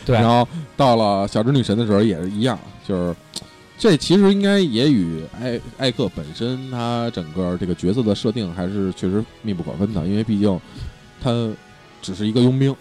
[0.06, 0.16] 对。
[0.20, 3.16] 然后到了小织女神的时候也是一样，就是
[3.78, 10.60] 这其实应该也与艾艾克本身他整个这个角色的设定还是确实密不可分的，因为毕竟
[11.22, 11.32] 他
[12.06, 12.76] 只是一个佣兵。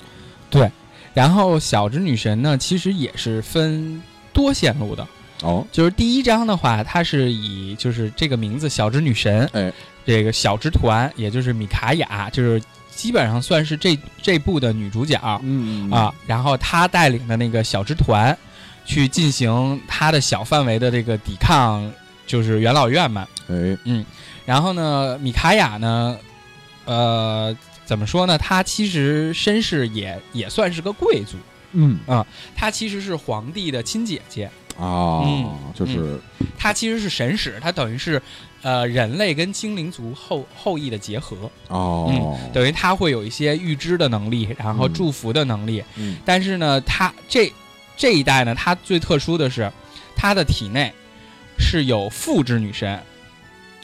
[0.50, 0.70] 对
[1.14, 5.06] 然后小之女神呢，其实也是分多线路的。
[5.42, 9.72] 哦，就是第一章的话，它是以就是这个名字小之女神，哎，
[10.06, 12.62] 这个小之团，也就是米卡雅，就是
[12.94, 15.40] 基本上算是这这部的女主角啊。
[15.42, 15.90] 嗯
[16.26, 18.36] 然后她带领的那个小之团，
[18.84, 21.92] 去进行她的小范围的这个抵抗，
[22.26, 23.26] 就是元老院嘛。
[23.48, 24.04] 哎，嗯
[24.46, 26.16] 然后呢，米卡雅呢，
[26.86, 28.38] 呃，怎么说呢？
[28.38, 31.36] 他其实身世也也算是个贵族，
[31.72, 34.50] 嗯，啊，他其实是皇帝的亲姐姐。
[34.76, 36.18] 啊，嗯就是
[36.58, 38.20] 他其实是神使，他等于是
[38.60, 45.80] 呃人类跟精灵族后后裔的结合，哦，等于他会有一些预知的能力，然后嗯祝福的能力。
[45.94, 47.52] 嗯但是呢，他这
[47.96, 49.70] 这一代呢，他最特殊的是，
[50.16, 50.92] 他的体内
[51.56, 53.00] 是有父之女神，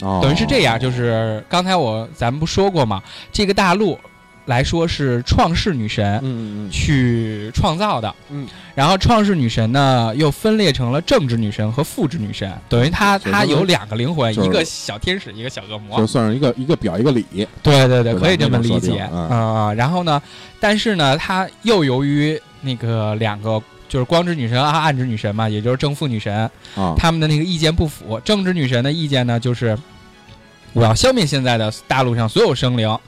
[0.02, 3.02] 哦，等于是这样，就是刚才我咱们不说过嘛？
[3.32, 3.98] 这个大陆
[4.46, 15.98] 来说是创世女神去创造的，嗯，然后创世女神呢又分裂成了正直女神和父之女神，等于她她有两个灵魂，就是一个小天使，一个小恶魔。
[15.98, 17.24] 就，算是一个一个表一个里，
[17.62, 19.08] 对对对，可以这么理解。
[19.12, 19.28] 嗯。
[19.28, 20.20] 啊、然后呢，
[20.58, 23.62] 但是呢，她又由于那个两个。
[23.90, 28.20] 就是光之女神啊，暗之女神嘛，也就是正负女神，啊，他们的那个意见不符。
[28.24, 29.76] 正之女神的意见呢，就是
[30.72, 32.98] 我要消灭现在的大陆上所有生灵，啊。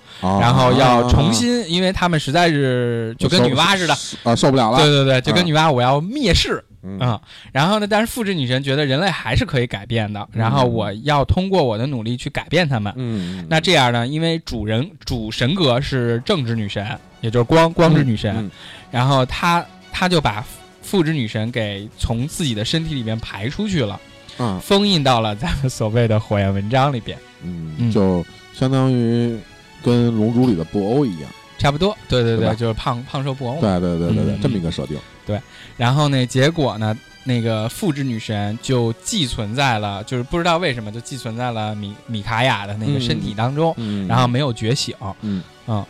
[0.41, 5.47] 然后要重新，因为他们实在是就跟女娲似的，啊，受不了了，对对对，就跟啊。
[5.47, 6.63] 女娲我要灭世。
[6.83, 6.99] 嗯。
[6.99, 7.21] 啊、
[7.53, 12.93] 然后呢，但是复制女神觉得人类还是可以改变的，然后我要通过我的努力去改变他们。
[12.97, 16.85] 嗯，嗯那这样呢，因为主人主神格是正直女神，
[17.21, 18.51] 也就是光光之女神，嗯
[18.91, 20.45] 然后她她就把
[20.93, 23.99] 父之女神给从自己的身体里面排出去了，
[24.37, 27.91] 嗯，封印到了咱们所谓的火焰文章里边，嗯，嗯。
[27.91, 29.35] 就相当于
[29.83, 31.97] 跟《龙珠》里的布欧一样，差不多。
[32.11, 32.55] 对对对吧？
[32.55, 33.59] 就是胖胖瘦布欧。
[33.59, 35.41] 对对对对对嗯，这么一个设定，对
[35.79, 44.95] 然后呢，结果呢，那个复制女神就寄存在了，就是不知道为什么就寄存在了米米卡雅的那个身体当中，嗯，然后没有觉醒。
[45.23, 45.43] 嗯。
[45.67, 45.83] 嗯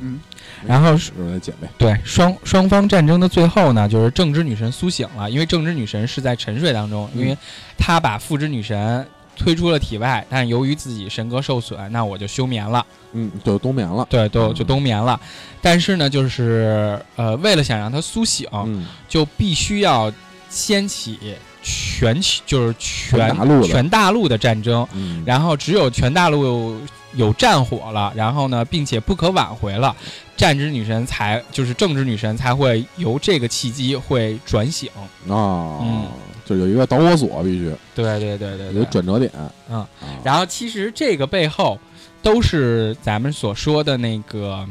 [0.00, 0.20] 嗯，
[0.66, 7.36] 然后是来捡呗，对双双方战争的最后呢，就是正之女神苏醒了，因为正之女神是在沉睡当中，嗯因为
[7.78, 14.54] 她把父之女神推出了体外，但由于自己神格受损，那我就休眠了，嗯，就冬眠了，对，都嗯。
[14.54, 15.18] 就冬眠了。
[15.62, 20.12] 但是呢，就是呃，为了想让她苏醒，嗯，就必须要
[20.50, 21.18] 掀起
[21.62, 26.80] 全球就是全全大陆的全大陆的战争，嗯，然后只有全大陆有
[27.14, 29.94] 有战火了，然后呢，并且不可挽回了，
[30.36, 34.88] 战之女神才就是政治女神才会由这个契机会转醒。
[35.28, 36.06] 啊，嗯
[36.44, 39.30] 就有一个导火索，必须对对对对有转折点，
[39.68, 39.88] 嗯啊，
[40.24, 41.78] 然后其实这个背后
[42.22, 44.66] 都是咱们所说的那个，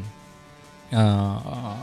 [0.90, 1.76] 呃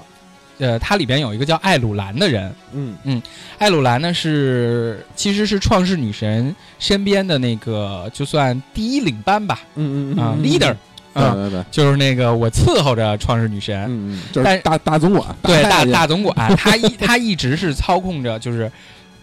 [0.59, 2.95] 呃，它里边有一个叫艾鲁兰的人，嗯。
[3.03, 3.21] 嗯
[3.59, 10.75] 艾鲁兰呢是其实是创世女神身边的那个就算第一领班吧，嗯嗯啊、嗯 leader，
[11.13, 18.71] 啊、对对对，就是那个我伺候着创世女神，嗯嗯，就但是大大总管，对大大总管，他一他一直是操控着就是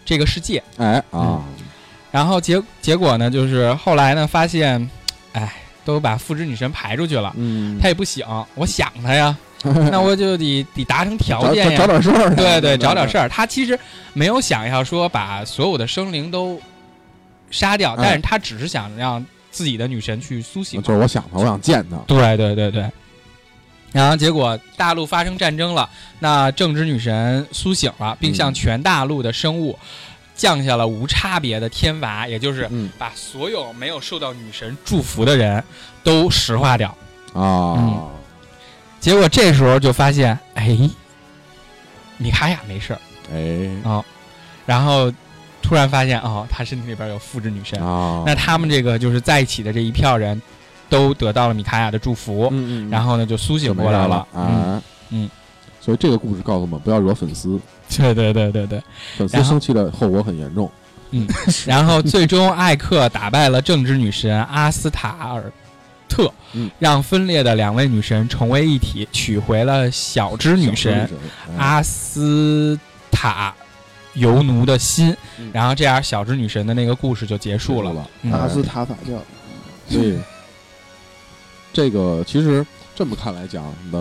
[0.03, 1.41] 这个世界， 哎啊，
[2.11, 4.89] 然后结结果呢，就是后来呢发现，
[5.31, 5.53] 哎，
[5.85, 9.35] 都把复制女神排出去了，嗯，他也不醒，我想他呀，
[9.91, 13.27] 那我就得得达成条件呀，找点事儿，对对，找点，事儿。
[13.27, 13.79] 他其实
[14.13, 16.61] 没有想要说把所有的生灵都
[17.49, 20.81] 杀掉，哎但是他只是想让自己的女神去苏醒。
[20.81, 22.89] 就是我想他，我想见他，对对对对。
[23.91, 25.89] 然后结果大陆发生战争了，
[26.19, 29.79] 那正直女神苏醒了，并向嗯全大陆的生物
[30.35, 32.89] 降下了无差别的天罚，也就是嗯。
[32.97, 35.63] 把所有没有受到女神祝福的人
[36.03, 36.95] 都石化掉。
[37.33, 38.03] 啊，
[38.99, 40.77] 结果这时候就发现，哎，
[42.17, 42.99] 米卡雅没事儿，
[43.33, 44.03] 哎。
[44.65, 45.11] 然后
[45.61, 50.41] 突然发现哦，他身体里边有复制女神，哦，那他们这个就是在一起的这一票人，
[50.89, 55.29] 都得到了米卡雅的祝福，嗯嗯，然后呢就苏醒过来了，嗯，哎，嗯，
[55.79, 57.59] 所以这个故事告诉我们，不要惹粉丝，
[57.95, 58.81] 对对对对对。
[59.17, 60.71] 粉丝生气的后果很严重。
[61.11, 61.27] 嗯
[61.65, 65.51] 然后最终艾克打败了正直女神阿斯塔尔
[66.07, 66.69] 特，嗯。
[66.79, 71.09] 让分裂的两位女神重为一体，取回了小之女神
[71.57, 72.79] 阿斯
[73.11, 73.53] 塔
[74.13, 75.15] 尤奴的心。
[75.39, 77.93] 嗯，然后这样小之女神的那个故事就结束了。
[77.93, 78.31] 了，嗯。
[78.31, 79.21] 阿斯塔法教，
[79.89, 80.17] 所以
[81.73, 82.65] 这个其实
[82.95, 83.99] 这么看来讲的，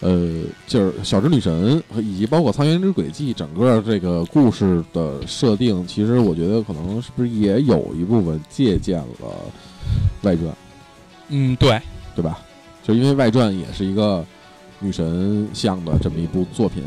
[0.00, 9.28] 呃，就是小之女神和以及包括苍原之轨迹，整个这个故事的设定，其实我觉得可能是不是也有一部分借鉴了
[10.22, 10.46] 外传，
[11.32, 11.80] 嗯，对，
[12.14, 12.38] 对吧？
[12.84, 14.24] 就因为外传也是一个
[14.80, 16.84] 女神像的这么一部作品，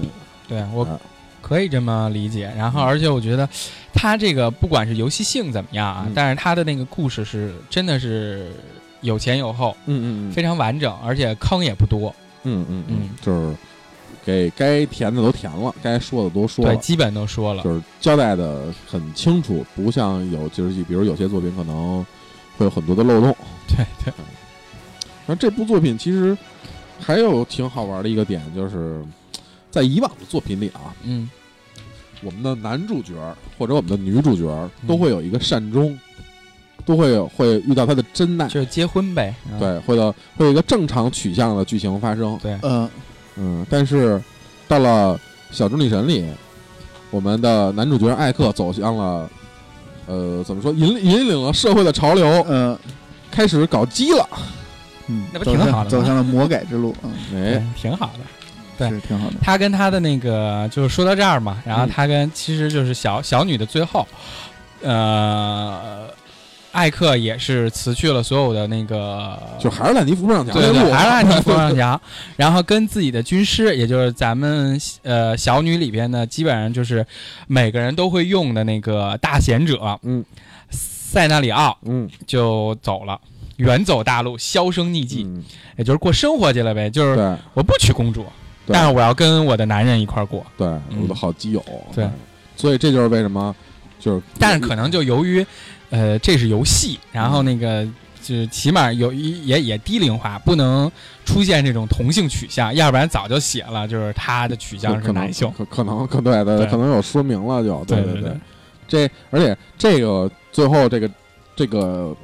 [0.47, 0.99] 对我啊
[1.41, 2.51] 可以这么理解。
[2.58, 3.47] 然后，而且我觉得
[3.93, 8.51] 它这个不管是游戏性怎么样啊，嗯但是它的那个故事是真的是
[9.01, 12.13] 有前有后，嗯嗯非常完整，而且坑也不多。
[12.43, 13.55] 嗯嗯嗯就是
[14.25, 17.63] 给该填的都填了，该说的都说了对，基本都说了。
[17.63, 22.05] 就是交代的很清楚，不像有就是比如有些作品可能
[22.58, 23.36] 会有很多的漏洞。
[23.67, 24.13] 对对，
[25.26, 26.38] 那这部作品其实，
[27.00, 29.04] 还有挺好玩的一个点就是，
[29.72, 31.30] 在以往的作品里啊，嗯
[32.24, 33.14] 我们的男主角
[33.58, 34.48] 或者我们的女主角
[34.82, 35.98] 嗯都会有一个善终，
[36.86, 39.36] 都会有会遇到他的真爱，就是结婚呗。
[39.52, 42.40] 嗯对，会有会有一个正常取向的剧情发生。
[42.42, 42.90] 对，嗯，
[43.36, 44.20] 嗯，但是
[44.68, 45.20] 到了
[45.52, 46.26] 小猪女神里，
[47.12, 49.30] 我们的男主角艾克走向了，
[50.08, 52.78] 呃，怎么说，引引领了社会的潮流，嗯
[53.30, 54.28] 开始搞基了。
[55.08, 58.20] 嗯，那不挺好的走向了魔改之路，嗯，哎，嗯挺好的。
[58.78, 58.89] 对。
[58.89, 59.36] 是挺好的。
[59.41, 61.89] 他跟他的那个就是说到这儿嘛，然后嗯。
[61.89, 64.06] 他跟其实就是小小女的最后，
[64.82, 66.08] 呃，
[66.72, 70.54] 艾克也是辞去了所有的那个，就还是烂泥扶不上墙。
[70.54, 72.02] 的路，对对，还是烂泥扶不上墙，
[72.36, 77.06] 然后跟自己的军师，也就是咱们呃小女里边呢，基本上就是
[77.48, 80.26] 每个人都会用的那个大贤者，嗯，
[80.70, 83.18] 塞纳里奥嗯，就走了。
[83.58, 85.44] 远走大陆，销声匿迹，嗯，
[85.78, 86.89] 也就是过生活去了呗。
[86.89, 88.26] 就是我不娶公主，
[88.68, 90.46] 但是我要跟我的男人一块儿过。
[90.58, 91.02] 对，嗯。
[91.02, 91.63] 我的好基友，
[91.94, 92.10] 对，
[92.56, 93.56] 所以这就是为什么，
[94.00, 95.46] 就是，但是可能就由于，
[95.89, 97.86] 呃，这是游戏，然后那个
[98.22, 100.91] 就是起码有一也也低龄化，不能
[101.26, 105.52] 出现这种同性取向，要不然早就写了，就是他的取向是男性。
[105.58, 106.65] 可可能可对对，对。
[106.68, 108.32] 可能有说明了就，对对对，
[108.88, 111.10] 这而且这个最后这个
[111.56, 112.15] 这个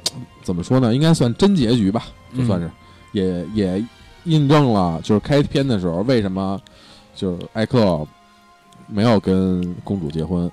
[0.42, 0.94] 怎么说呢？
[0.94, 2.04] 应该算真结局吧，
[2.36, 2.70] 就算是、
[3.12, 3.84] 也也
[4.24, 6.60] 印证了，就是开篇的时候为什么
[7.14, 8.06] 就是艾克
[8.86, 10.50] 没有跟公主结婚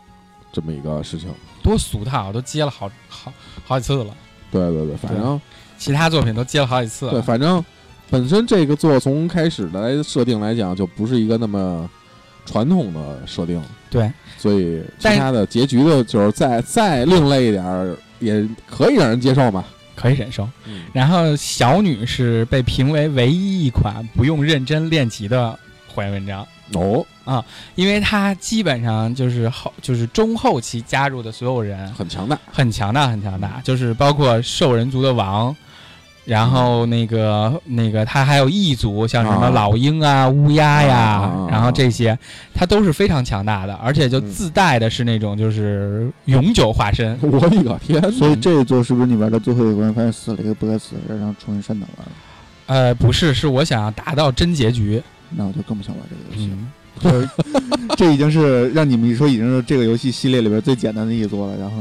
[0.52, 1.30] 这么一个事情。
[1.62, 3.34] 多俗套，都接了好好
[3.66, 4.16] 好几次了，
[4.52, 5.40] 对对对，反正
[5.78, 7.64] 其他作品都接了好几次对，反正
[8.10, 11.90] 本身这个作从开始的来设定来讲，就不是一个那么
[12.46, 19.64] 传统的设定，对，所以其他的结局的就是再再另类一点儿，也可以让人接受嘛。
[20.00, 20.48] 可以忍受。
[20.66, 25.58] 嗯然后小女是被评为唯一一款不用认真练级的
[25.94, 26.48] 火焰文章。
[26.74, 32.38] 哦啊，因为她基本上就是后就是中后期加入的所有人很强大。
[32.52, 35.56] 很强大，很强大，就是包括兽人族的王，
[36.30, 42.16] 然后那个那个他还有异族，像什么啊老鹰啊、乌鸦呀，然后这些
[42.54, 47.18] 他都是非常强大的，而且就嗯自带的是那种就是永久化身。
[47.26, 48.12] 我的个天！
[48.12, 52.12] 所以这一座是不是你玩到最后一关，发现死了一个不该死的人，然后重新删档玩了？
[52.68, 55.02] 呃，不是，是我想要达到真结局。
[55.32, 56.58] 那我就更不想玩这个游戏了。
[57.02, 61.58] 嗯， 这已经是让你们一说，已经是这个游戏系列里边最简单的一座了。
[61.58, 61.78] 然后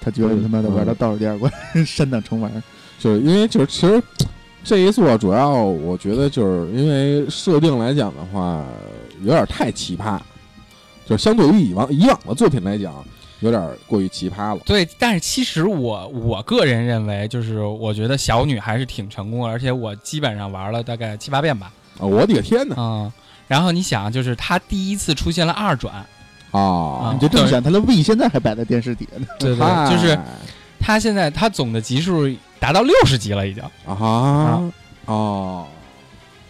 [0.00, 1.52] 他居然他妈的玩到倒数第二关，
[1.86, 2.50] 删档重玩。
[3.06, 4.02] 就是因为就是其实
[4.64, 8.64] 这一座主要我觉得就是因为设定来讲的话，
[9.22, 10.18] 有点太奇葩，
[11.06, 12.92] 就是相对于以往以往的作品来讲，
[13.38, 14.60] 有点过于奇葩了。
[14.66, 21.72] 对，但是其实我我个人认为，就是我觉得小女还是挺成功的，而且我基本上玩了大概七八遍吧。
[22.00, 22.74] 啊，我的个天哪！
[22.76, 23.12] 嗯，
[23.46, 26.04] 然后你想，就是她第一次出现了二转，
[26.50, 29.28] 啊，你就这么想，她的 V 现在还摆在电视底下呢。
[29.38, 30.18] 对嗨对，就是
[30.78, 33.62] 他现在他总的级数达到六十级了已经。
[33.86, 34.62] 啊
[35.06, 35.66] 哦，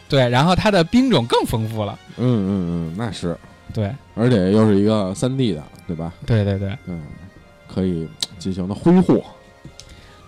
[0.08, 1.98] 对，然后他的兵种更丰富了。
[2.16, 3.36] 嗯嗯嗯，那是，
[3.74, 6.12] 对而且又是一个三 D 的，对吧？
[6.24, 7.02] 对对对，嗯，
[7.66, 8.08] 可以
[8.38, 9.22] 进行的挥霍。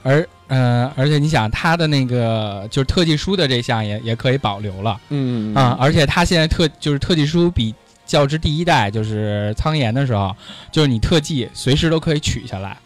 [0.02, 7.74] 而呃，而且你想，他的那个就是特技书的这项也也可以保留了嗯啊、而且他现在特就是特技书比
[8.06, 10.34] 较之第一代就是苍岩的时候，
[10.70, 12.76] 就是你特技随时都可以取下来。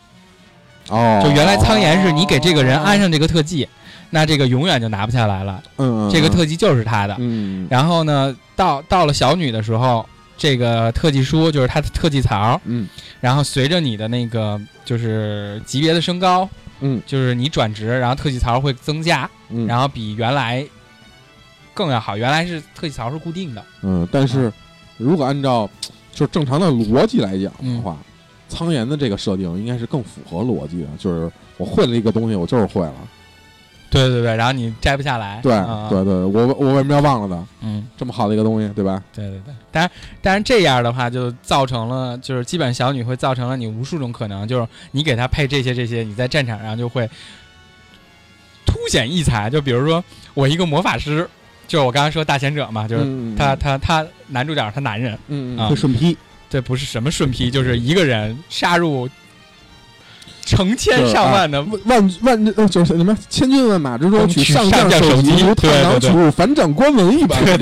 [0.92, 3.66] 哦，就原来苍岩是你给这个人安上这个特技，
[4.10, 7.16] 那这个永远就拿不下来了，嗯，嗯这个特技就是他的。
[7.18, 7.66] 嗯。
[7.70, 12.86] 然后呢，到到了小女的时候，这个特技书就是他的特技槽，嗯。
[13.20, 16.46] 然后随着你的那个就是级别的升高，
[16.80, 17.00] 嗯。
[17.06, 20.62] 就是你转职，然后特技槽会增加，嗯，然后比原来
[21.72, 22.18] 更要好。
[22.18, 24.52] 原来是特技槽是固定的，嗯，但是
[24.98, 25.66] 如果按照
[26.12, 27.80] 就是正常的逻辑来讲的嗯。
[27.80, 27.96] 话，
[28.52, 32.94] 苍岩的这个设定应该是更符合逻辑的，就是我会了一个东西，我就是会了。
[33.90, 37.46] 对对对，然后你摘不下来，对啊对对，我我为什么要忘了呢？
[37.60, 39.02] 嗯，这么好的一个东西，对吧？
[39.12, 39.54] 对对对。
[39.70, 39.90] 当然，
[40.22, 47.06] 当然这样的话就造成了，就是基本小女会造成了你无数种可能，就是你给她配这些这些，你在战场上就会
[48.64, 49.50] 凸显异彩。
[49.50, 51.28] 就比如说我一个魔法师，
[51.68, 56.16] 就是我刚刚说大贤者嘛，就是嗯他他他男主角他男人，嗯啊会顺劈，
[56.52, 59.08] 对，不是什么顺劈，就是一个人杀入
[60.44, 67.42] 成千上万的万万万呃就是什么千军万马之中取取上上将首级首如探对对对囊取物反掌关文一般。
[67.42, 67.56] 对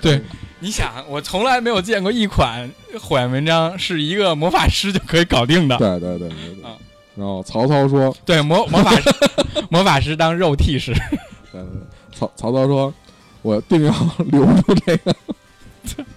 [0.00, 0.20] 对
[0.58, 2.68] 你想，我从来没有见过一款
[2.98, 5.76] 火焰文章是一个魔法师就可以搞定的。
[5.76, 6.74] 对对对对对啊。
[7.14, 9.10] 然后曹操说对，魔魔法师
[9.70, 10.92] 魔法师当肉替使
[11.52, 12.92] ，：“对对对曹曹操说
[13.42, 13.94] ：“我定要
[14.30, 15.14] 留住这个。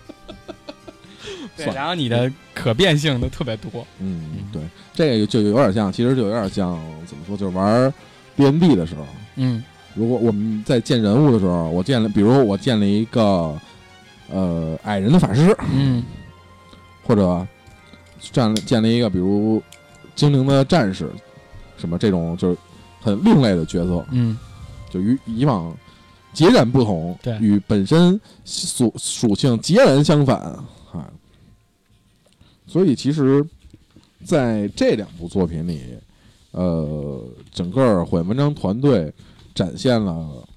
[1.60, 1.76] 对，算。
[1.76, 4.62] 然后你的可变性都特别多。”嗯，对，
[4.93, 7.93] 这个就有点像，其实就有点像怎么说，就是玩
[8.36, 9.05] D N D 的时候，
[9.36, 9.64] 嗯。
[9.95, 13.60] 如果我们在建人物的时候，我建了，比如我建了一个
[14.32, 16.03] 呃矮人的法师，嗯。
[17.03, 17.45] 或者
[18.20, 19.62] 建了建了一个比如
[20.16, 21.10] 精灵的战士，
[21.76, 22.57] 什么这种就是
[23.01, 24.38] 很另类的角色，嗯。
[24.89, 25.76] 就与以往
[26.34, 27.38] 截然不同，对。
[27.39, 30.64] 与本身属属性截然相反啊。
[32.70, 33.43] 所以其实
[34.24, 35.82] 在这两部作品里，
[36.51, 39.11] 呃，整个火焰文章团队
[39.55, 40.47] 展现了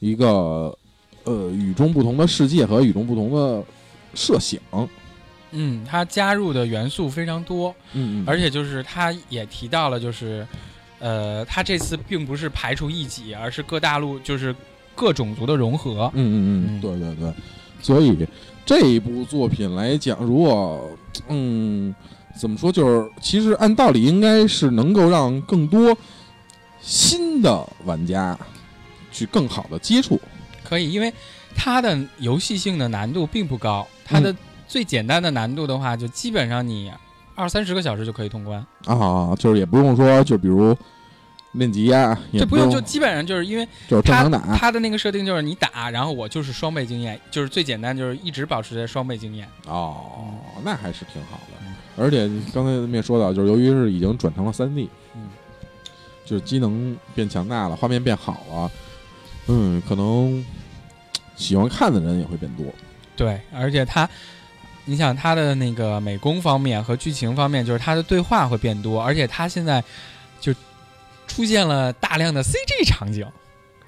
[0.00, 0.76] 一个
[1.24, 3.62] 呃与众不同的世界和与众不同的
[4.14, 4.58] 设想。
[5.50, 10.46] 嗯，它加入的元素非常多，嗯而且就是他也提到了，就是
[10.98, 14.54] 呃，他这次并不是排除异己，而是各大陆就是
[14.94, 16.10] 各种族的融合。
[16.14, 17.34] 嗯嗯嗯嗯，对对对，
[17.82, 18.26] 所以
[18.64, 20.88] 这一部作品来讲，如果
[21.28, 21.94] 嗯
[22.38, 25.94] 怎么说，就是其实按道理应该是能够让更多
[26.80, 28.38] 新的玩家
[29.10, 30.18] 去更好的接触。
[30.64, 31.12] 可以，因为
[31.54, 34.34] 它的游戏性的难度并不高，它的
[34.66, 36.90] 最简单的难度的话，就基本上你
[37.34, 38.64] 二三十个小时就可以通关。
[38.86, 40.74] 啊，就是也不用说，就比如
[41.52, 44.56] 练级呀，这不用，就基本上就是因为就是正它常打。
[44.56, 49.46] 他的那个设定就是你打，然后我就是双倍经验，就是最简单，就是一直保持在双倍经验。
[49.66, 50.34] 哦，
[50.64, 51.74] 那还是挺好的嗯。
[51.96, 55.28] 而且刚才咱们也说到，就是由于是已经转成了三 D，嗯，
[56.24, 58.70] 就是机能变强大了，画面变好了，
[59.48, 60.42] 嗯，可能
[61.36, 62.64] 喜欢看的人也会变多。
[63.14, 64.08] 对，而且它，
[64.86, 69.86] 你想他的那个美工方面和剧情方面，就是他的对话会变多，而且他现在就
[71.32, 73.24] 出现了大量的 CG 场景，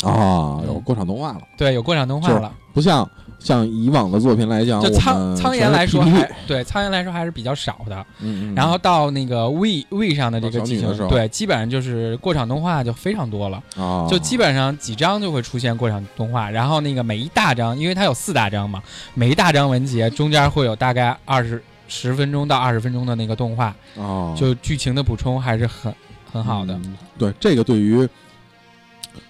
[0.03, 0.65] 啊，嗯。
[0.67, 2.53] 有过场动画了，对，有过场动画了。
[2.73, 18.83] 不像像以往的作品来讲，就苍苍岩来说还对苍岩来说还是比较少的，嗯嗯，然后到那个 We We 上的这个剧情，对，基本上就是过场动画就非常多了，啊，就基本上几章就会出现过场动画，然后那个每一大章，因为它有四大章嘛，
[19.13, 25.95] 每一大章文节中间会有大概二十十分钟到二十分钟的那个动画，哦，就剧情的补充还是很
[26.35, 26.75] 很好的。
[26.75, 28.07] 嗯对，这个对于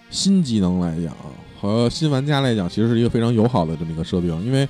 [0.08, 1.14] 新技能来讲
[1.60, 4.66] 和新玩家来讲，其实是一个非常友好的这么一个设定，因为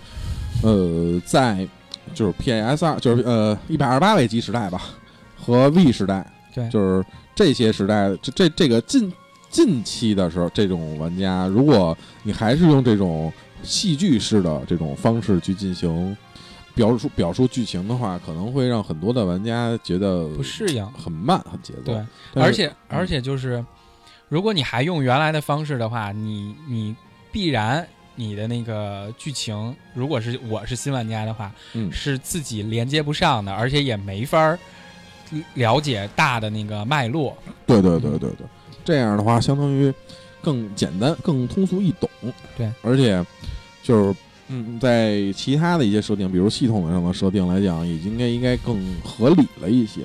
[0.65, 1.67] 呃，在
[2.13, 4.83] 就是 PS 二，就是呃一百二十八位机时代吧，
[5.37, 7.05] 和 V 时代，对就是
[7.37, 9.13] 这些时代，这这这个近
[9.49, 13.33] 近期的时候，这种玩家，如果你还是用这种
[13.63, 16.17] 戏剧式的这种方式去进行
[16.75, 21.93] 表述表述剧情的话，可能会让很多的玩家觉得不适应，很慢，很节奏。
[21.93, 22.05] 对，
[22.35, 23.65] 而且而且就是，
[24.29, 26.95] 如果你还用原来的方式的话，你你
[27.31, 34.59] 必然你的那个剧情，如果是我是新玩家的话，嗯是自己连接不上的，而且也没法儿
[35.55, 37.37] 了解大的那个脉络。
[37.67, 38.47] 对对对对对，
[38.85, 39.93] 这样的话相当于
[40.43, 42.09] 更简单、更通俗易懂。
[42.57, 43.25] 对，而且
[43.83, 44.17] 就是
[44.49, 50.03] 嗯，在其他的一些设定，比如系统上的设定来讲，也应该应该更合理了一些。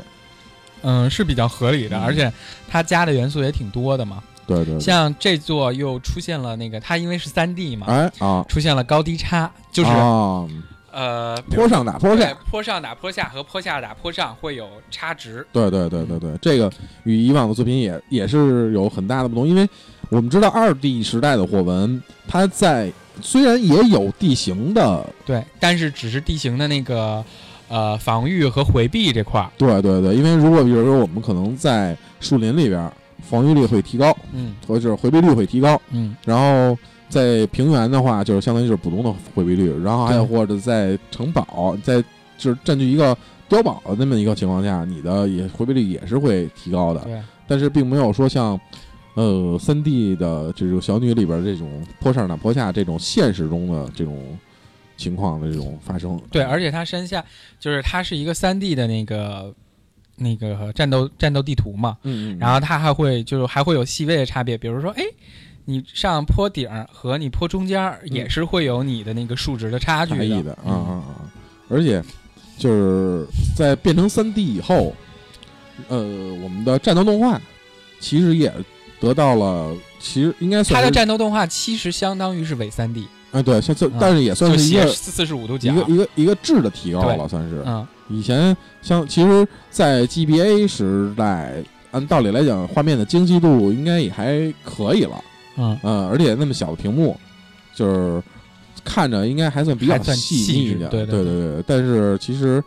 [0.82, 2.32] 嗯，是比较合理的，嗯而且
[2.68, 4.24] 它加的元素也挺多的嘛。
[4.48, 10.48] 对对对，像这座又出现了那个，它因为是三 D 嘛，哎啊，出现了高低差，就是、啊，
[10.92, 12.34] 呃坡上打坡下。
[12.50, 15.46] 坡上打坡下和坡下打坡上会有差值。
[15.52, 16.72] 对对对对对，这个
[17.04, 19.68] 与以往的作品也也是有很大的不同，因为
[20.10, 27.24] 我们知道二 D 时代的火纹，它在虽然也有地形的，对，但是只是地形的那个
[27.68, 29.50] 呃防御和回避这块儿。
[29.58, 36.78] 对对对，因为如果比如说我们可能在树林里边，防御力会提高，嗯或者是回避率会提高，嗯，然后
[37.10, 42.02] 在平原的话，就是相当于就是普通的回避率，然后还有或者在城堡，在
[42.38, 43.18] 就是占据一个
[43.50, 48.60] 碉堡的那么一个情况下，你的也回避率也是会提高的，对，但是并没有说像。
[49.16, 54.38] 呃，三 D 的这种小女里边这种坡上打坡下这种现实中的这种
[54.96, 57.26] 情况的这种发生，对，而且它山下
[57.60, 59.54] 就是它是一个三 D 的那个
[60.16, 65.04] 那个战斗战斗地图嘛，嗯嗯，然后它还会就是还会有细微的差别，比如说，哎，
[65.70, 71.30] 你上坡顶儿和你坡中间儿也是会有你的那个数值的差距差异的啊嗯啊啊！
[71.70, 72.04] 而且
[72.58, 73.24] 就是
[73.56, 74.92] 在变成三 D 以后，
[75.88, 76.00] 呃，
[76.42, 77.40] 我们的战斗动画
[78.00, 78.52] 其实也
[79.00, 87.62] 得到了，其实应该它算是的战斗动画其实相当于是伪三 D，哎对，像这嗯但是也算是斜一个四十五度角一，个一个一个质的提高了，算是。
[87.68, 95.24] 嗯，以前像其实，在 GBA 时代，按道理来讲，画面的精细度应该也还可以了。
[95.60, 97.16] 嗯，呃，而且那么小的屏幕，
[97.76, 98.24] 就是
[98.84, 102.64] 看着应该还算比较还算细细腻一点，对对对对但是其实，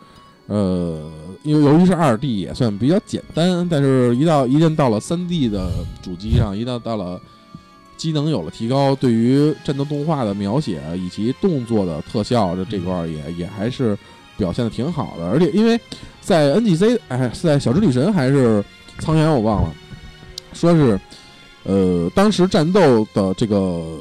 [0.47, 1.11] 呃，
[1.43, 5.71] 因为由于是二 D 也算比较简单，但是一到一旦到了三 D 的
[6.01, 7.19] 主机上，一旦到了
[7.97, 13.97] 机能有了提高，对于战斗动画的描写以及动作的特效这这块儿也也还是
[14.37, 15.79] 表现的挺好的，而且因为
[16.21, 18.63] 在 NGC 哎，在小之女神还是
[18.99, 19.73] 苍原我忘了，
[20.53, 20.99] 说是
[21.63, 23.97] 呃当时战斗的这个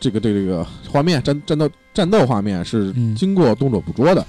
[0.00, 3.14] 这个这个这个画面战战斗战斗画面是嗯。
[3.14, 4.24] 经过动作捕捉的。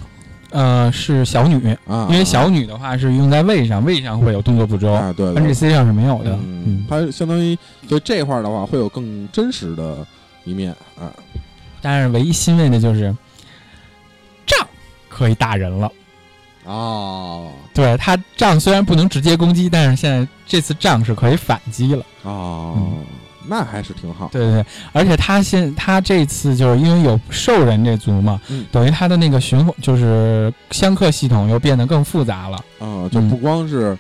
[0.50, 6.32] 呃，是小女，啊，因为小女的话是用在位上，位上会有动作捕捉啊对对，NGC 上是没有的。
[6.34, 7.58] 嗯嗯，，它相当于
[7.90, 10.06] 所以这块儿的话会有更真实的
[10.46, 11.12] 一面啊。
[11.82, 13.12] 但是唯一欣慰的就是
[14.46, 14.68] 仗
[15.10, 15.92] 可以打人了。
[16.66, 22.04] 哦对他杖虽然不能直接攻击，但是现在这次杖是可以反击了。
[22.24, 23.06] 哦，嗯
[23.46, 24.30] 那还是挺好。
[24.32, 32.58] 对对对，而且他现他这次就是因为有兽人这族嘛，嗯等于他的那个循环就是相克系统又变得更复杂了。
[32.80, 33.98] 啊，就嗯不光是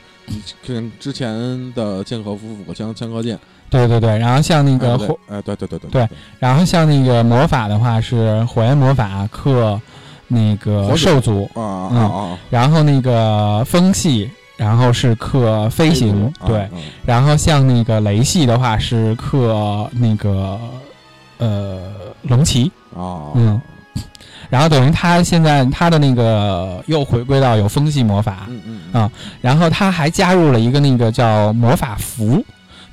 [0.66, 3.38] 跟之前的剑和夫妇相相克剑
[3.70, 6.10] 对对对，然后像那个哎火，对对对对对
[6.40, 9.78] 然后像那个魔法的话是火焰魔法克
[10.34, 16.70] 那个兽族，啊啊然后那个风系，然后是克飞行，啊对，啊
[17.06, 20.60] 然后像那个雷系的话是克那个
[21.38, 21.92] 呃
[22.24, 23.62] 龙骑，啊，嗯。
[24.50, 29.02] 然后等于他现在他的那个又回归到有风系魔法，嗯嗯。
[29.02, 29.12] 啊
[29.42, 32.44] 然后他还加入了一个那个叫魔法符。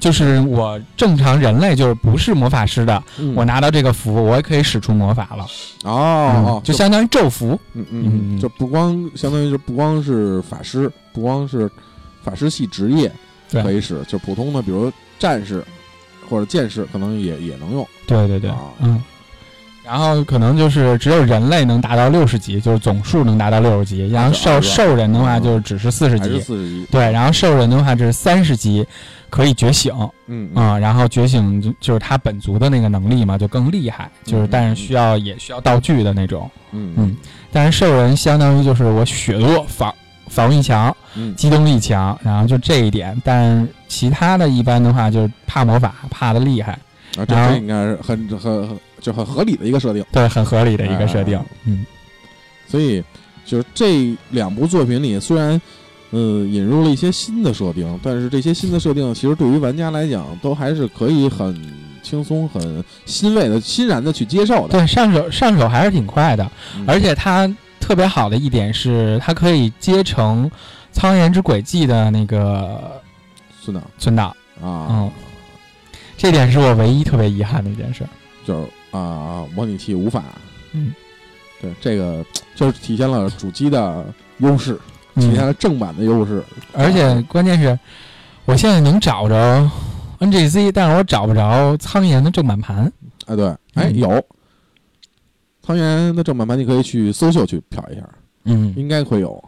[0.01, 5.47] 就是我正常人类就是不是魔法师的，嗯我拿到这个符，我也可以使出魔法了。
[5.85, 5.93] 哦
[6.47, 7.59] 哦，就相当于咒符。
[7.75, 11.71] 嗯嗯嗯嗯，就不光相当于就不光是法师，不光是
[12.25, 13.13] 法师系职业
[13.51, 15.63] 对可以使，就普通的比如战士
[16.29, 19.01] 或者剑士可能也也能用对对对啊，嗯。
[19.83, 24.09] 然后可能就是只有人类能达到六十级，就是总数能达到六十级。
[24.09, 26.87] 然后兽兽人的话嗯就是只是四十级，四十级？
[26.93, 27.11] 对。
[27.11, 28.87] 然后兽人的话这是三十级，
[29.31, 29.93] 可以觉醒
[30.26, 36.51] 嗯嗯啊、然后觉醒就就是他本族的那个能力嘛，就更厉害，就是嗯但是需要也需要道具的那种。
[36.72, 37.16] 嗯嗯
[37.51, 39.93] 但是兽人相当于就是我血多防
[40.28, 43.20] 防御强，嗯机动力强，然后就这一点。
[43.24, 46.78] 但其他的一般的话就是怕魔法，怕的厉害，
[47.16, 50.05] 啊，这应该是很很很就很合理的一个设定。
[50.12, 51.45] 对，很合理的一个设定哎。
[51.64, 51.85] 嗯，
[52.68, 53.03] 所以
[53.45, 55.61] 就是这两部作品里，虽然
[56.11, 61.55] 呃引入了一些新的设定，但是这些新的设定其实对于玩家来讲，都还是可以很
[62.03, 64.79] 轻松、很欣慰的、欣然的去接受的。
[64.79, 67.49] 对，上手上手还是挺快的，嗯而且它
[67.79, 70.49] 特别好的一点是，它可以接成
[70.93, 73.01] 《苍岩之轨迹》的那个
[73.63, 74.29] 存档存档。
[74.61, 75.11] 啊，嗯，
[76.17, 78.05] 这点是我唯一特别遗憾的一件事。
[78.45, 80.25] 就是啊，模拟器无法，
[80.73, 80.93] 嗯，
[81.61, 84.05] 对这个就是体现了主机的
[84.39, 84.79] 优势，
[85.21, 86.43] 体现嗯，了正版的优势。
[86.73, 87.79] 而且关键是，
[88.45, 89.71] 我现在能找着
[90.18, 92.93] NGC，但是我找不着苍岩的正版盘。
[93.27, 94.25] 哎，对，哎嗯有
[95.62, 98.03] 苍岩的正版盘，你可以去搜秀去瞟一下。
[98.45, 99.43] 嗯应该会有。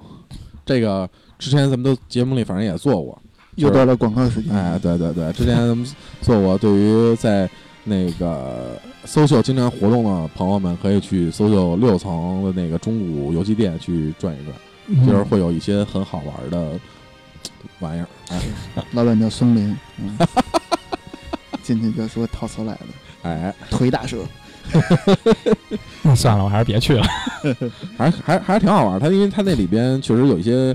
[0.64, 1.09] 这个
[1.39, 3.20] 之前咱们都节目里反正也做过，
[3.57, 4.55] 又到了广告时间。
[4.55, 5.85] 哎，对对对，之前咱们
[6.20, 6.57] 做过。
[6.57, 7.51] 对于在
[7.85, 14.72] 那个搜秀经常活动的朋友们，可以去搜秀六层的那个中古游戏店去转一转，嗯
[15.07, 16.78] 就是会有一些很好玩的
[17.80, 18.07] 玩意儿。
[18.30, 18.41] 哎
[18.93, 20.16] 老板叫松林，嗯，
[21.62, 22.78] 进去就说套词来了，
[23.22, 24.24] 哎，腿打折。
[26.05, 27.05] 嗯算了，我还是别去了。
[27.99, 28.99] 还还还是挺好玩。
[29.01, 30.74] 他因为他那里边确实有一些，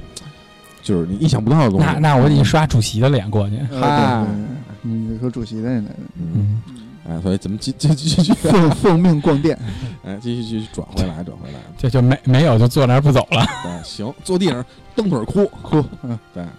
[0.84, 1.86] 就是你意想不到的东西。
[1.86, 3.58] 那那我得刷主席的脸过去。
[3.72, 5.90] 呃嗨对对对你说主席的呢？
[6.18, 9.58] 嗯，嗯，哎，所以咱们继继继续，奉奉命逛店，
[10.04, 11.60] 哎，继续继续转回来，转回来。
[11.78, 13.46] 这就没没有就坐那儿不走了。
[13.64, 14.64] 对，行，坐地上
[14.96, 16.50] 蹬腿儿哭 哭，嗯，对，嗯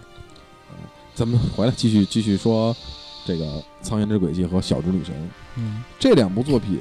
[1.13, 2.75] 咱们回来继续继续说
[3.25, 3.45] 这个
[3.81, 5.13] 《苍原之轨迹》和《小之女神》
[5.55, 6.79] 嗯这两部作品，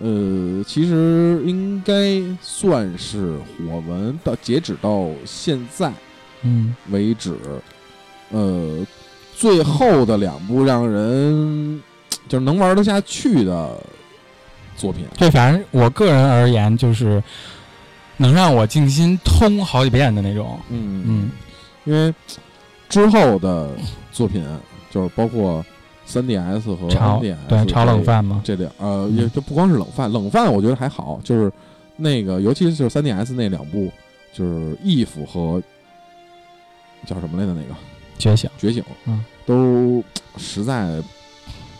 [0.00, 5.92] 呃，其实应该算是火文到截止到现在
[6.42, 7.36] 嗯为止，
[8.30, 8.86] 呃，
[9.36, 11.82] 最后的两部让人
[12.28, 13.76] 就是能玩得下去的
[14.76, 15.06] 作品。
[15.16, 17.22] 这反正我个人而言，就是
[18.16, 20.58] 能让我静心通好几遍的那种。
[20.68, 21.30] 嗯嗯，
[21.84, 22.14] 因为
[22.88, 23.70] 之后的
[24.10, 24.44] 作品
[24.90, 25.64] 就是包括
[26.04, 28.40] 三 DS 和 NDS 对炒冷饭嘛。
[28.44, 31.50] 这两呃，嗯也就不光是冷饭，冷饭我觉得还好，就是
[31.96, 33.90] 那个尤其是就是 3DS 那两部，
[34.32, 35.62] 就是 Eve 和
[37.06, 37.74] 叫什么来着那个
[38.18, 38.48] 觉醒。
[38.58, 40.02] 觉醒，嗯，都
[40.36, 41.02] 实在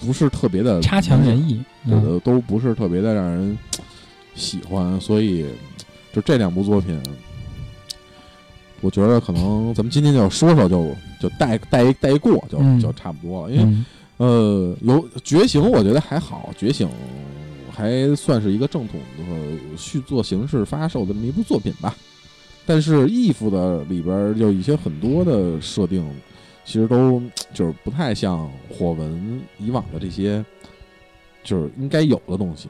[0.05, 1.63] 不是特别的差强人意。
[1.87, 3.57] 对的，都不是特别的让人
[4.35, 5.47] 喜欢，所以
[6.13, 7.01] 就这两部作品，
[8.81, 13.55] 我觉得可能咱们今天就说说，就就带带带过，就嗯就差不多了。
[13.55, 13.85] 因为嗯
[14.19, 16.89] 呃，有觉醒，我觉得还好，觉醒
[17.73, 19.25] 还算是一个正统的
[19.77, 21.97] 续作形式发售的这么一部作品吧。
[22.65, 26.09] 但是 if 的里边儿有一些很多的设定，
[26.65, 30.45] 其实都就是不太像火纹以往的这些，
[31.43, 32.69] 就是应该有的东西。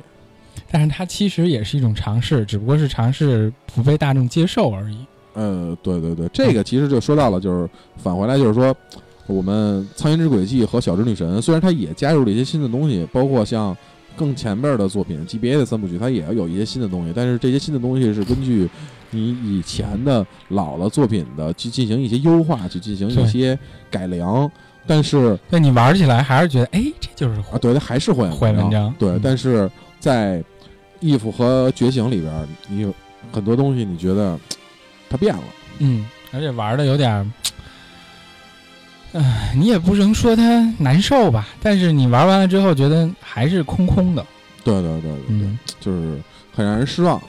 [0.71, 4.99] 但是它其实也是一种尝试，只不过是尝试不被大众接受而已。
[5.35, 8.75] 呃，对对对，这个其实就说到了，就是返回来就是说，
[9.27, 13.77] 我们《苍蝇之轨迹》和《小织女神》，虽然它也加入了一些新的东西，包括像
[14.17, 18.69] 更前边的作品 GBA 的三部曲，它也要有一些新的东西，但是这些新的东西是根据
[19.11, 23.59] 你以前的老的作品的去进行一些优化，去进行一些
[23.91, 24.51] 改良，
[24.87, 29.21] 但是但你玩起来还是觉得，哎，这就是啊，对，它还是会坏文章对，嗯。
[29.23, 30.43] 但是在
[31.01, 32.95] if 和觉醒里边，你有
[33.33, 34.39] 很多东西你觉得
[35.11, 35.43] 它变了。
[35.79, 37.33] 嗯，而且玩的有点
[39.13, 44.25] 儿，唉，你也不能说它难受吧，但是你玩完了之后觉得还是空空的。
[44.65, 46.21] 对对对对对，嗯就是
[46.53, 47.21] 很让人失望。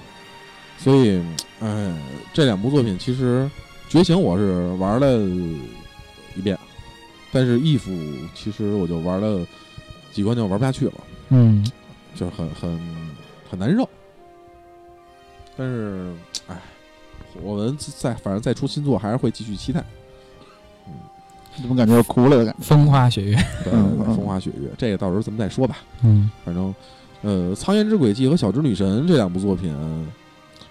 [0.78, 1.22] 所以，
[1.62, 1.96] 哎，
[2.34, 3.50] 这两部作品其实
[3.92, 5.18] 《觉醒》我是玩了
[6.36, 6.58] 一遍，
[7.32, 7.90] 但是《if》
[8.36, 9.46] 其实我就玩了
[10.12, 10.94] 几关就玩不下去了，
[11.30, 11.66] 嗯，
[12.16, 12.80] 就是很很
[13.50, 13.88] 很难受。
[15.56, 16.14] 但是，
[16.48, 16.56] 哎，
[17.42, 19.84] 我们再反正再出新作还是会继续期待。
[21.62, 22.64] 怎么感觉要哭了的感觉？
[22.64, 23.36] 风花雪月。
[23.64, 23.72] 对，
[24.06, 25.78] 风花雪月，这个到时候咱们再说吧。
[26.04, 26.74] 嗯反正，
[27.22, 29.74] 呃，《苍颜之轨迹》和《小织女神》这两部作品，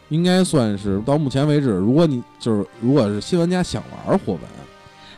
[0.08, 4.40] 应该算是到目前为止，如果你就是如果是新玩家想玩火纹，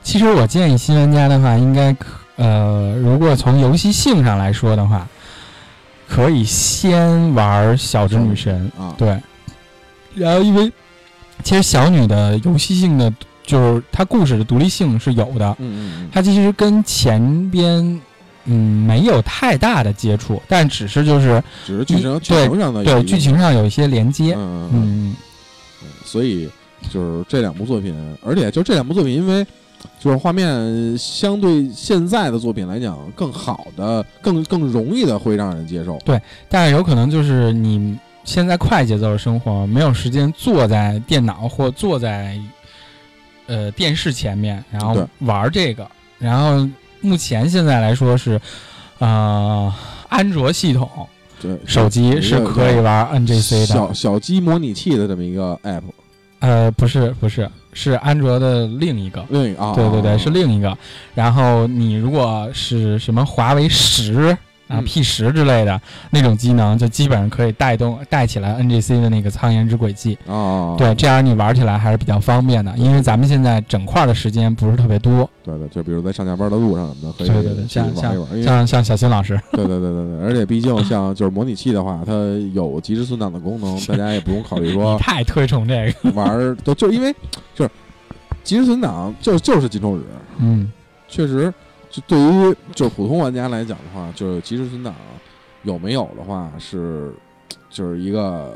[0.03, 2.07] 其实我建议新玩家的话，应该可
[2.37, 5.09] 呃，如果从游戏性上来说的话，
[6.09, 9.19] 可以先玩小织女神，啊，对。
[10.15, 10.73] 然后，因为
[11.43, 13.13] 其实小女的游戏性的，
[13.45, 18.01] 就是它故事的独立性是有的，嗯嗯它其实跟前边
[18.45, 25.11] 嗯没有太大的接触，但只是就是嗯，只是剧情剧对情上的有对剧情上有一些连接，嗯嗯嗯，嗯。
[25.11, 25.17] 嗯
[26.05, 26.49] 所以
[26.91, 29.45] 就是这两部作品，而且就这两部作品，因为
[29.99, 35.99] 就是画面相对现在的作品来讲，更好的、更更容易的会让人接受。
[36.05, 42.39] 对但是有可能就是你现在快节奏的生活，没有时间坐在电脑或坐在
[43.47, 45.87] 呃电视前面，然后玩这个。
[46.19, 46.69] 然后
[47.01, 48.41] 目前现在来说是，
[48.99, 49.73] 呃，
[50.09, 50.89] 安卓系统
[51.41, 53.67] 对，手机是可以玩 NGC 的。
[53.67, 55.83] 小小鸡模拟器的这么一个 app，
[56.39, 59.23] 呃，不是不是，是安卓的另一个。
[59.29, 60.77] 另一个啊，对对对，啊是另一个。
[61.15, 64.35] 然后你如果是什么华为十
[64.67, 70.19] 啊、嗯 P 十之类的那种机能，就基本上可以带动带起来 NGC 的那个苍岩之轨迹。
[70.27, 75.29] 啊啊，对，这样你玩起来还是比较方便的，因为咱们现在整块的时间不是特别多。
[75.43, 78.15] 对对，就比如在上下班的路上什么的，可以对对对，像像。
[78.43, 82.13] 像像小新老师，对对对对对，而且毕竟 像就是模拟器的话，它
[82.55, 86.11] 有及时存档的功能，大家也不用考虑说太推崇这个。
[86.13, 87.15] 玩儿，就就因为
[87.55, 87.71] 就是
[88.43, 90.05] 及时存档就就是金手指，
[90.39, 90.71] 嗯，
[91.09, 91.53] 确实
[91.95, 94.93] 就对于就是普通玩家来讲的话，就是及时存档
[95.63, 97.15] 有没有的话是
[97.71, 98.53] 就是一个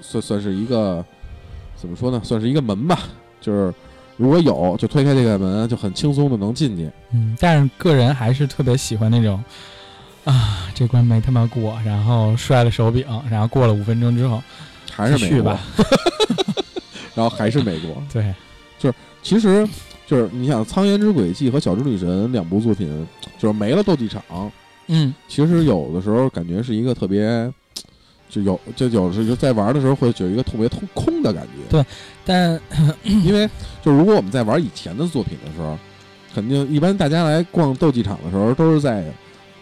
[0.00, 1.04] 算算是一个
[1.74, 3.00] 怎么说呢，算是一个门吧，
[3.40, 3.74] 就是
[4.16, 6.88] 如果有就推开这个门就很轻松的能进去。
[7.12, 9.42] 嗯，但是个人还是特别喜欢那种，
[10.22, 14.40] 啊，这关没他妈过，然后摔了手柄，然后过了五分钟之后，
[14.92, 15.60] 还是美国继续吧，
[17.16, 18.00] 然后还是美国。
[18.12, 18.32] 对，
[18.78, 19.68] 就是其实
[20.08, 23.06] 就是你想《苍颜之轨迹》和《小猪女神》两部作品，
[23.38, 24.22] 就是没了斗技场，
[24.86, 27.52] 嗯，其实有的时候感觉是一个特别，
[28.30, 31.70] 就有就有时就在玩的时候会有一个特别空空的感觉。
[31.70, 31.84] 对
[32.24, 32.58] 但
[33.04, 33.46] 因为
[33.82, 35.78] 就如果我们在玩以前的作品的时候，
[36.34, 39.04] 肯定一般大家来逛斗技场的时候都是在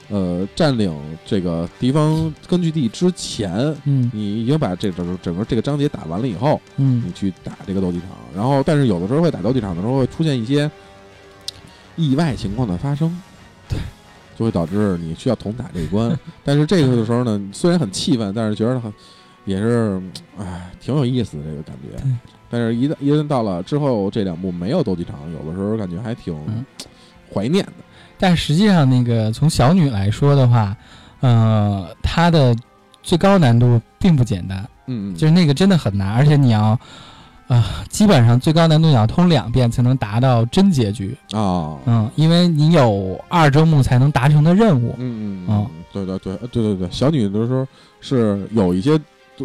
[0.09, 0.95] 呃占领
[1.25, 3.53] 这个敌方根据地之前，
[3.85, 10.71] 嗯你已经把这整个整个这个章节打完了以后，嗯你去打这个斗技场，然后但是有的时候会打斗技场的时候会出现一些
[11.97, 13.11] 意外情况的发生，
[13.69, 13.79] 对，
[14.37, 16.17] 就会导致你需要重打这一关。
[16.45, 18.93] 但是这个的时候呢，虽然很气愤，但是觉得很
[19.45, 20.01] 也是
[20.39, 22.03] 哎挺有意思的这个感觉。
[22.49, 26.65] 但是一旦一旦到了之后，这两部没有斗技场，有的时候感觉还挺嗯
[27.33, 27.73] 怀念的。
[28.19, 30.77] 但实际上，那个从小女来说的话，
[31.21, 32.55] 呃，她的
[33.03, 36.79] 最高难度并不简单，嗯嗯，就是那个真的很难，而且你要，
[37.49, 41.17] 啊、基本上最高难度你要通两遍才能达到真结局。
[41.33, 44.95] 啊，嗯，因为你有二周目才能达成的任务。
[44.99, 47.67] 嗯嗯哦嗯，对对对对对对，小女的时候
[48.01, 48.99] 是有一些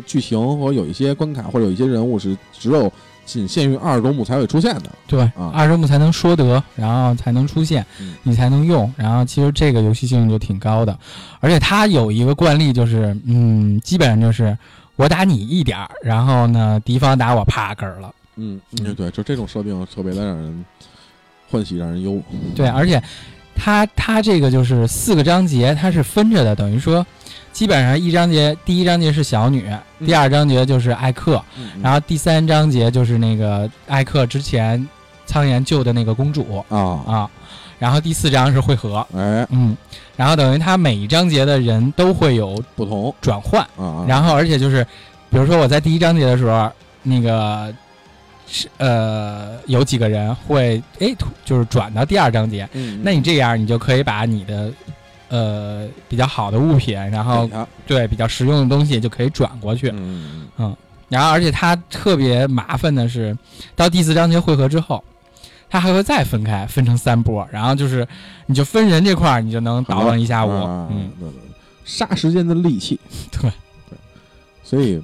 [0.06, 2.92] 剧情和有一些关卡或者有一些人物是只有
[3.32, 4.92] 仅限于二周目才会出现的。
[5.08, 8.94] 对，啊二周目才能说得，然后才能出现，嗯你才能用。
[8.98, 10.98] 然后其实这个游戏性就挺高的，
[11.40, 14.58] 而且它有一个惯例就是，嗯，基本上就是
[14.98, 18.14] 我打你一点儿，然后呢，敌方打我啪嗝儿了。
[18.36, 20.66] 嗯，对对，就这种设定特别的让人
[21.50, 22.22] 欢喜，让人忧。
[22.54, 23.02] 对，而且
[23.56, 27.06] 它它这个就是四个章节，它是分着的，等于说，
[27.52, 30.08] 基本上一章节，第一章节是小女，嗯。
[30.08, 34.88] 第二章节就是艾克，嗯然后第三章节就是那个艾克之前
[35.26, 37.30] 苍岩救的那个公主啊，啊，
[37.78, 39.78] 然后第四章是汇合，哎，嗯，
[40.16, 44.84] 然后等于他每一章节的人都会有不同转换，啊，然后而且就是，
[45.30, 46.72] 比如说我在第一章节的时候，
[47.04, 47.72] 那个
[48.48, 54.72] 是呃有几个人会哎突就是转到第二章节，嗯，那你这样你就可以把你的
[55.32, 57.50] 呃比较好的物品，然后
[57.88, 60.78] 对比较实用的东西就可以转过去，嗯嗯
[61.10, 63.36] 然后而且它特别麻烦的是，
[63.76, 65.04] 到第四章节汇合之后。
[65.74, 68.06] 它还会再分开，分成三波，然后就是，
[68.46, 71.42] 你就分人这块儿，你就能倒腾一下午，啊嗯，对对，对
[71.86, 73.00] 杀时间的利器。
[73.32, 73.50] 对。
[73.90, 73.98] 对，
[74.66, 75.02] 所以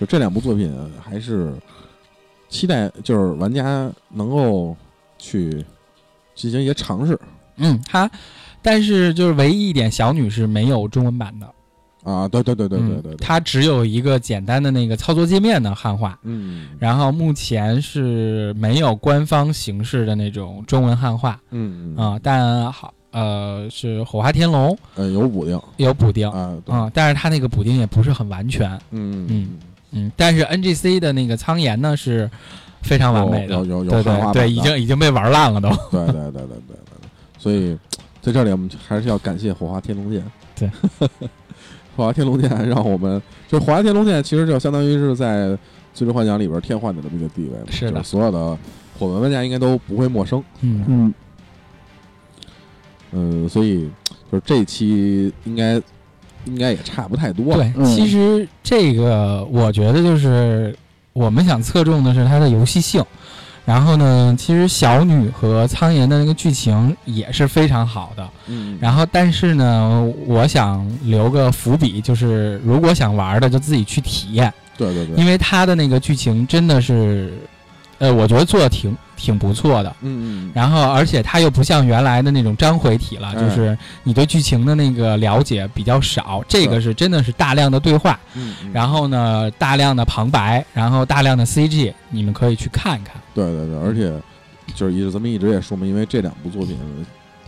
[0.00, 1.52] 就这两部作品还是
[2.48, 4.74] 期待，就是玩家能够
[5.18, 5.62] 去
[6.34, 7.20] 进行一些尝试。
[7.56, 8.10] 嗯，它，
[8.62, 11.46] 但是就是唯一一点，小女是没有中文版的。
[12.10, 12.26] 啊。
[12.28, 16.68] 对对对对对嗯对对，它只有一个简单的那个操作界面的汉化，嗯。
[16.78, 21.40] 然后目前是没有官方形式的那种中文汉化。
[21.50, 22.04] 嗯嗯。
[22.04, 24.76] 啊、但好呃是火花天龙。
[24.96, 25.60] 呃有补丁。
[25.76, 26.28] 有补丁。
[26.30, 26.74] 啊，对。
[26.74, 29.48] 啊、但是它那个补丁也不是很完全，嗯嗯
[29.92, 32.28] 嗯，但是 NGC 的那个苍岩呢是
[32.82, 36.76] 非常完美的，有有有对汉化对对，已经已经被玩烂了都，对对对对对对对，
[37.38, 37.76] 所以
[38.26, 40.20] 在这里我们还是要感谢火花天龙剑。
[40.58, 40.68] 对，
[41.96, 45.46] 火花天龙剑让我们，就是火花天龙剑其实就相当于是在
[45.94, 48.58] 《最终幻想》里边天幻的这么一个地位嘛，是的就是所有的
[48.98, 50.42] 火门玩家应该都不会陌生。
[50.62, 51.14] 嗯嗯，
[53.12, 53.88] 嗯，所以
[54.32, 55.80] 就是这期应该
[56.46, 57.62] 应该也差不太多了。
[57.62, 60.76] 对，嗯其实这个我觉得就是
[61.12, 63.04] 我们想侧重的是它的游戏性，
[63.66, 77.36] 然后呢，其实小女和苍岩的那个剧情也是非常好的，嗯，然后但是呢，我想留个伏笔，就是如果想玩的就自己去体验，对对对，因为它的那个剧情真的是，
[77.98, 79.88] 呃，我觉得做的挺挺不错的。
[80.02, 86.44] 嗯嗯然后，而且它又不像原来的那种章回体了，哎就是你对剧情的那个了解比较少。
[86.46, 93.14] 这个是真的是大量的对话，嗯，嗯然后呢，大量的旁白，然后大量的 CG，你们可以去看看。
[93.34, 94.12] 对对对，而且
[94.74, 96.76] 就是一直咱们一直也说嘛，因为这两部作品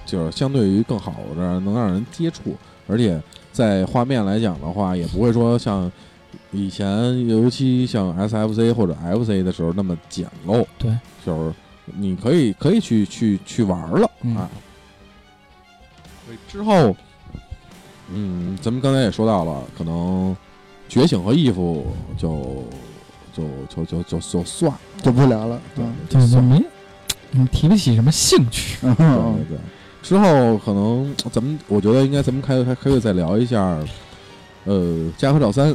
[0.07, 3.21] 就是相对于更好的能让人接触，而且
[3.53, 5.91] 在画面来讲的话，也不会说像
[6.51, 10.65] 以前尤其像 SFC 或者 FC 的时候那么简陋。
[10.79, 10.91] 对，
[11.25, 14.49] 就是你可以可以去去去玩了、嗯啊。
[16.25, 16.95] 所以之后，
[18.13, 20.37] 嗯，咱们刚才也说到了，可能
[20.89, 21.87] 觉醒和义父
[22.17, 22.65] 就
[23.35, 24.81] 就就就就就算了。
[25.03, 25.61] 就不聊了。
[25.75, 26.65] 对嗯，就算了没，
[27.31, 28.79] 你，提不起什么兴趣。
[28.83, 29.07] 嗯对
[29.45, 29.59] 对对。
[30.01, 33.79] 之后可能咱们，我觉得应该咱们开开可以再聊一下，
[34.65, 35.75] 呃，加贺照三，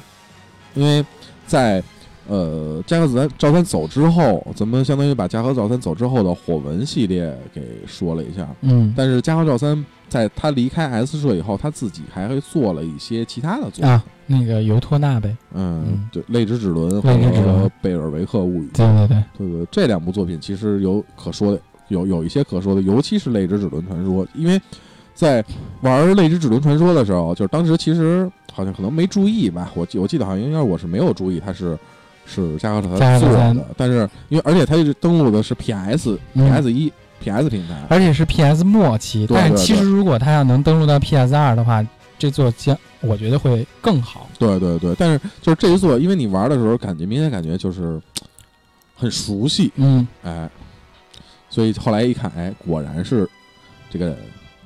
[0.74, 1.06] 因为
[1.46, 1.84] 在
[2.28, 8.48] 呃加贺照照三走之后，咱们相当于把加贺赵三走之后的火纹系列给说了一下。
[8.62, 15.36] 嗯，但是加贺赵三在他离开 S 社以后，他自己还会做了一些其他的作品，啊，那个尤托纳呗。
[15.54, 21.60] 嗯嗯，对，泪之齿轮和贝尔维克物语，对对对，对对，这两部作品其实有可说的，
[21.90, 24.62] 有有一些可说的，尤其是《泪之齿轮传说》，因为
[25.14, 25.43] 在
[25.82, 31.78] 玩《泪之指轮传说》的时候，就是当时其实好像可能没注意吧，我记我记得好像应该我是没有注意它是
[32.26, 36.49] 是加贺他做的，但是因为而且它是登录的是 PS、嗯。
[36.49, 36.91] PS 一、
[37.22, 41.86] PS 平台，而且是 PS 末期，对对但是其实如果它要能登录到 PS 二的话，
[42.18, 44.30] 这座将我觉得会更好。
[44.39, 48.01] 对对对，但是就是这一座，因为你玩的时候感觉明显感觉就是
[48.95, 50.49] 很熟悉，嗯，哎，
[51.49, 53.30] 所以后来一看，哎，果然是
[53.89, 54.16] 这个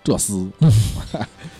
[0.08, 0.49] 这厮。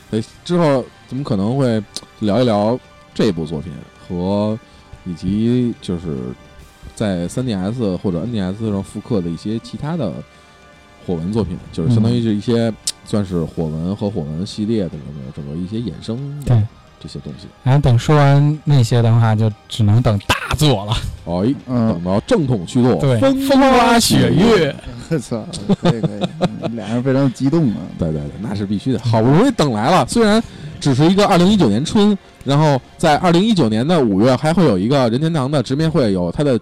[0.10, 1.84] 所以之后咱们可能会
[2.20, 2.80] 聊一聊
[3.14, 3.74] 这部作品
[4.08, 4.58] 和
[5.06, 6.18] 以及就是
[6.96, 10.14] 在 3DS 或者 NDS 上复刻的一些其他的
[11.06, 12.74] 火纹作品，就是相当于是一些
[13.06, 15.04] 算是火纹和火纹系列的这么
[15.36, 16.64] 这么一些衍生的对。
[17.00, 17.48] 这些东西。
[17.64, 20.94] 然后等说完那些的话，就只能等大作了。
[21.26, 24.76] 哎，嗯等，到正统续作，对，风风花雪月，
[25.10, 25.44] 我操，
[25.82, 26.22] 可以可以，
[26.62, 27.78] 嗯 俩人非常激动啊。
[28.00, 29.00] 对对对，那是必须的。
[29.00, 30.42] 好不容易等来了，虽然
[30.80, 36.60] 只是一个二零一九年春，然后在二零一九年的五月还会有一个任天堂的直面会，有它的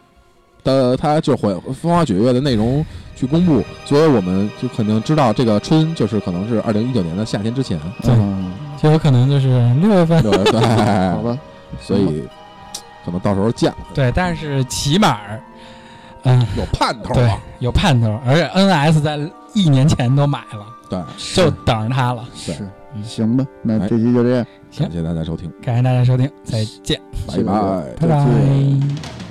[0.64, 2.84] 的它就会风花雪月的内容
[3.16, 8.52] 去公布，所以我们就肯定知道这个春就是可能是二零一九年的夏天之前，对嗯，
[8.86, 10.22] 就有可能就是六月份。
[10.22, 10.62] 六月份，
[11.14, 11.38] 好吧，
[11.82, 12.24] 所以
[13.04, 15.42] 可能到时候见对，但是起码儿，
[16.24, 19.20] 嗯，有盼头对啊，，有盼头，而且 NS 在
[19.54, 21.00] 一年前都买了，对，
[21.34, 22.24] 就等着它了。
[22.36, 22.54] 是
[22.94, 24.46] 嗯行吧，那哎这期就这样。
[24.78, 27.82] 感谢大家收听，感谢大家收听，再见，拜拜。
[28.02, 29.25] 拜拜。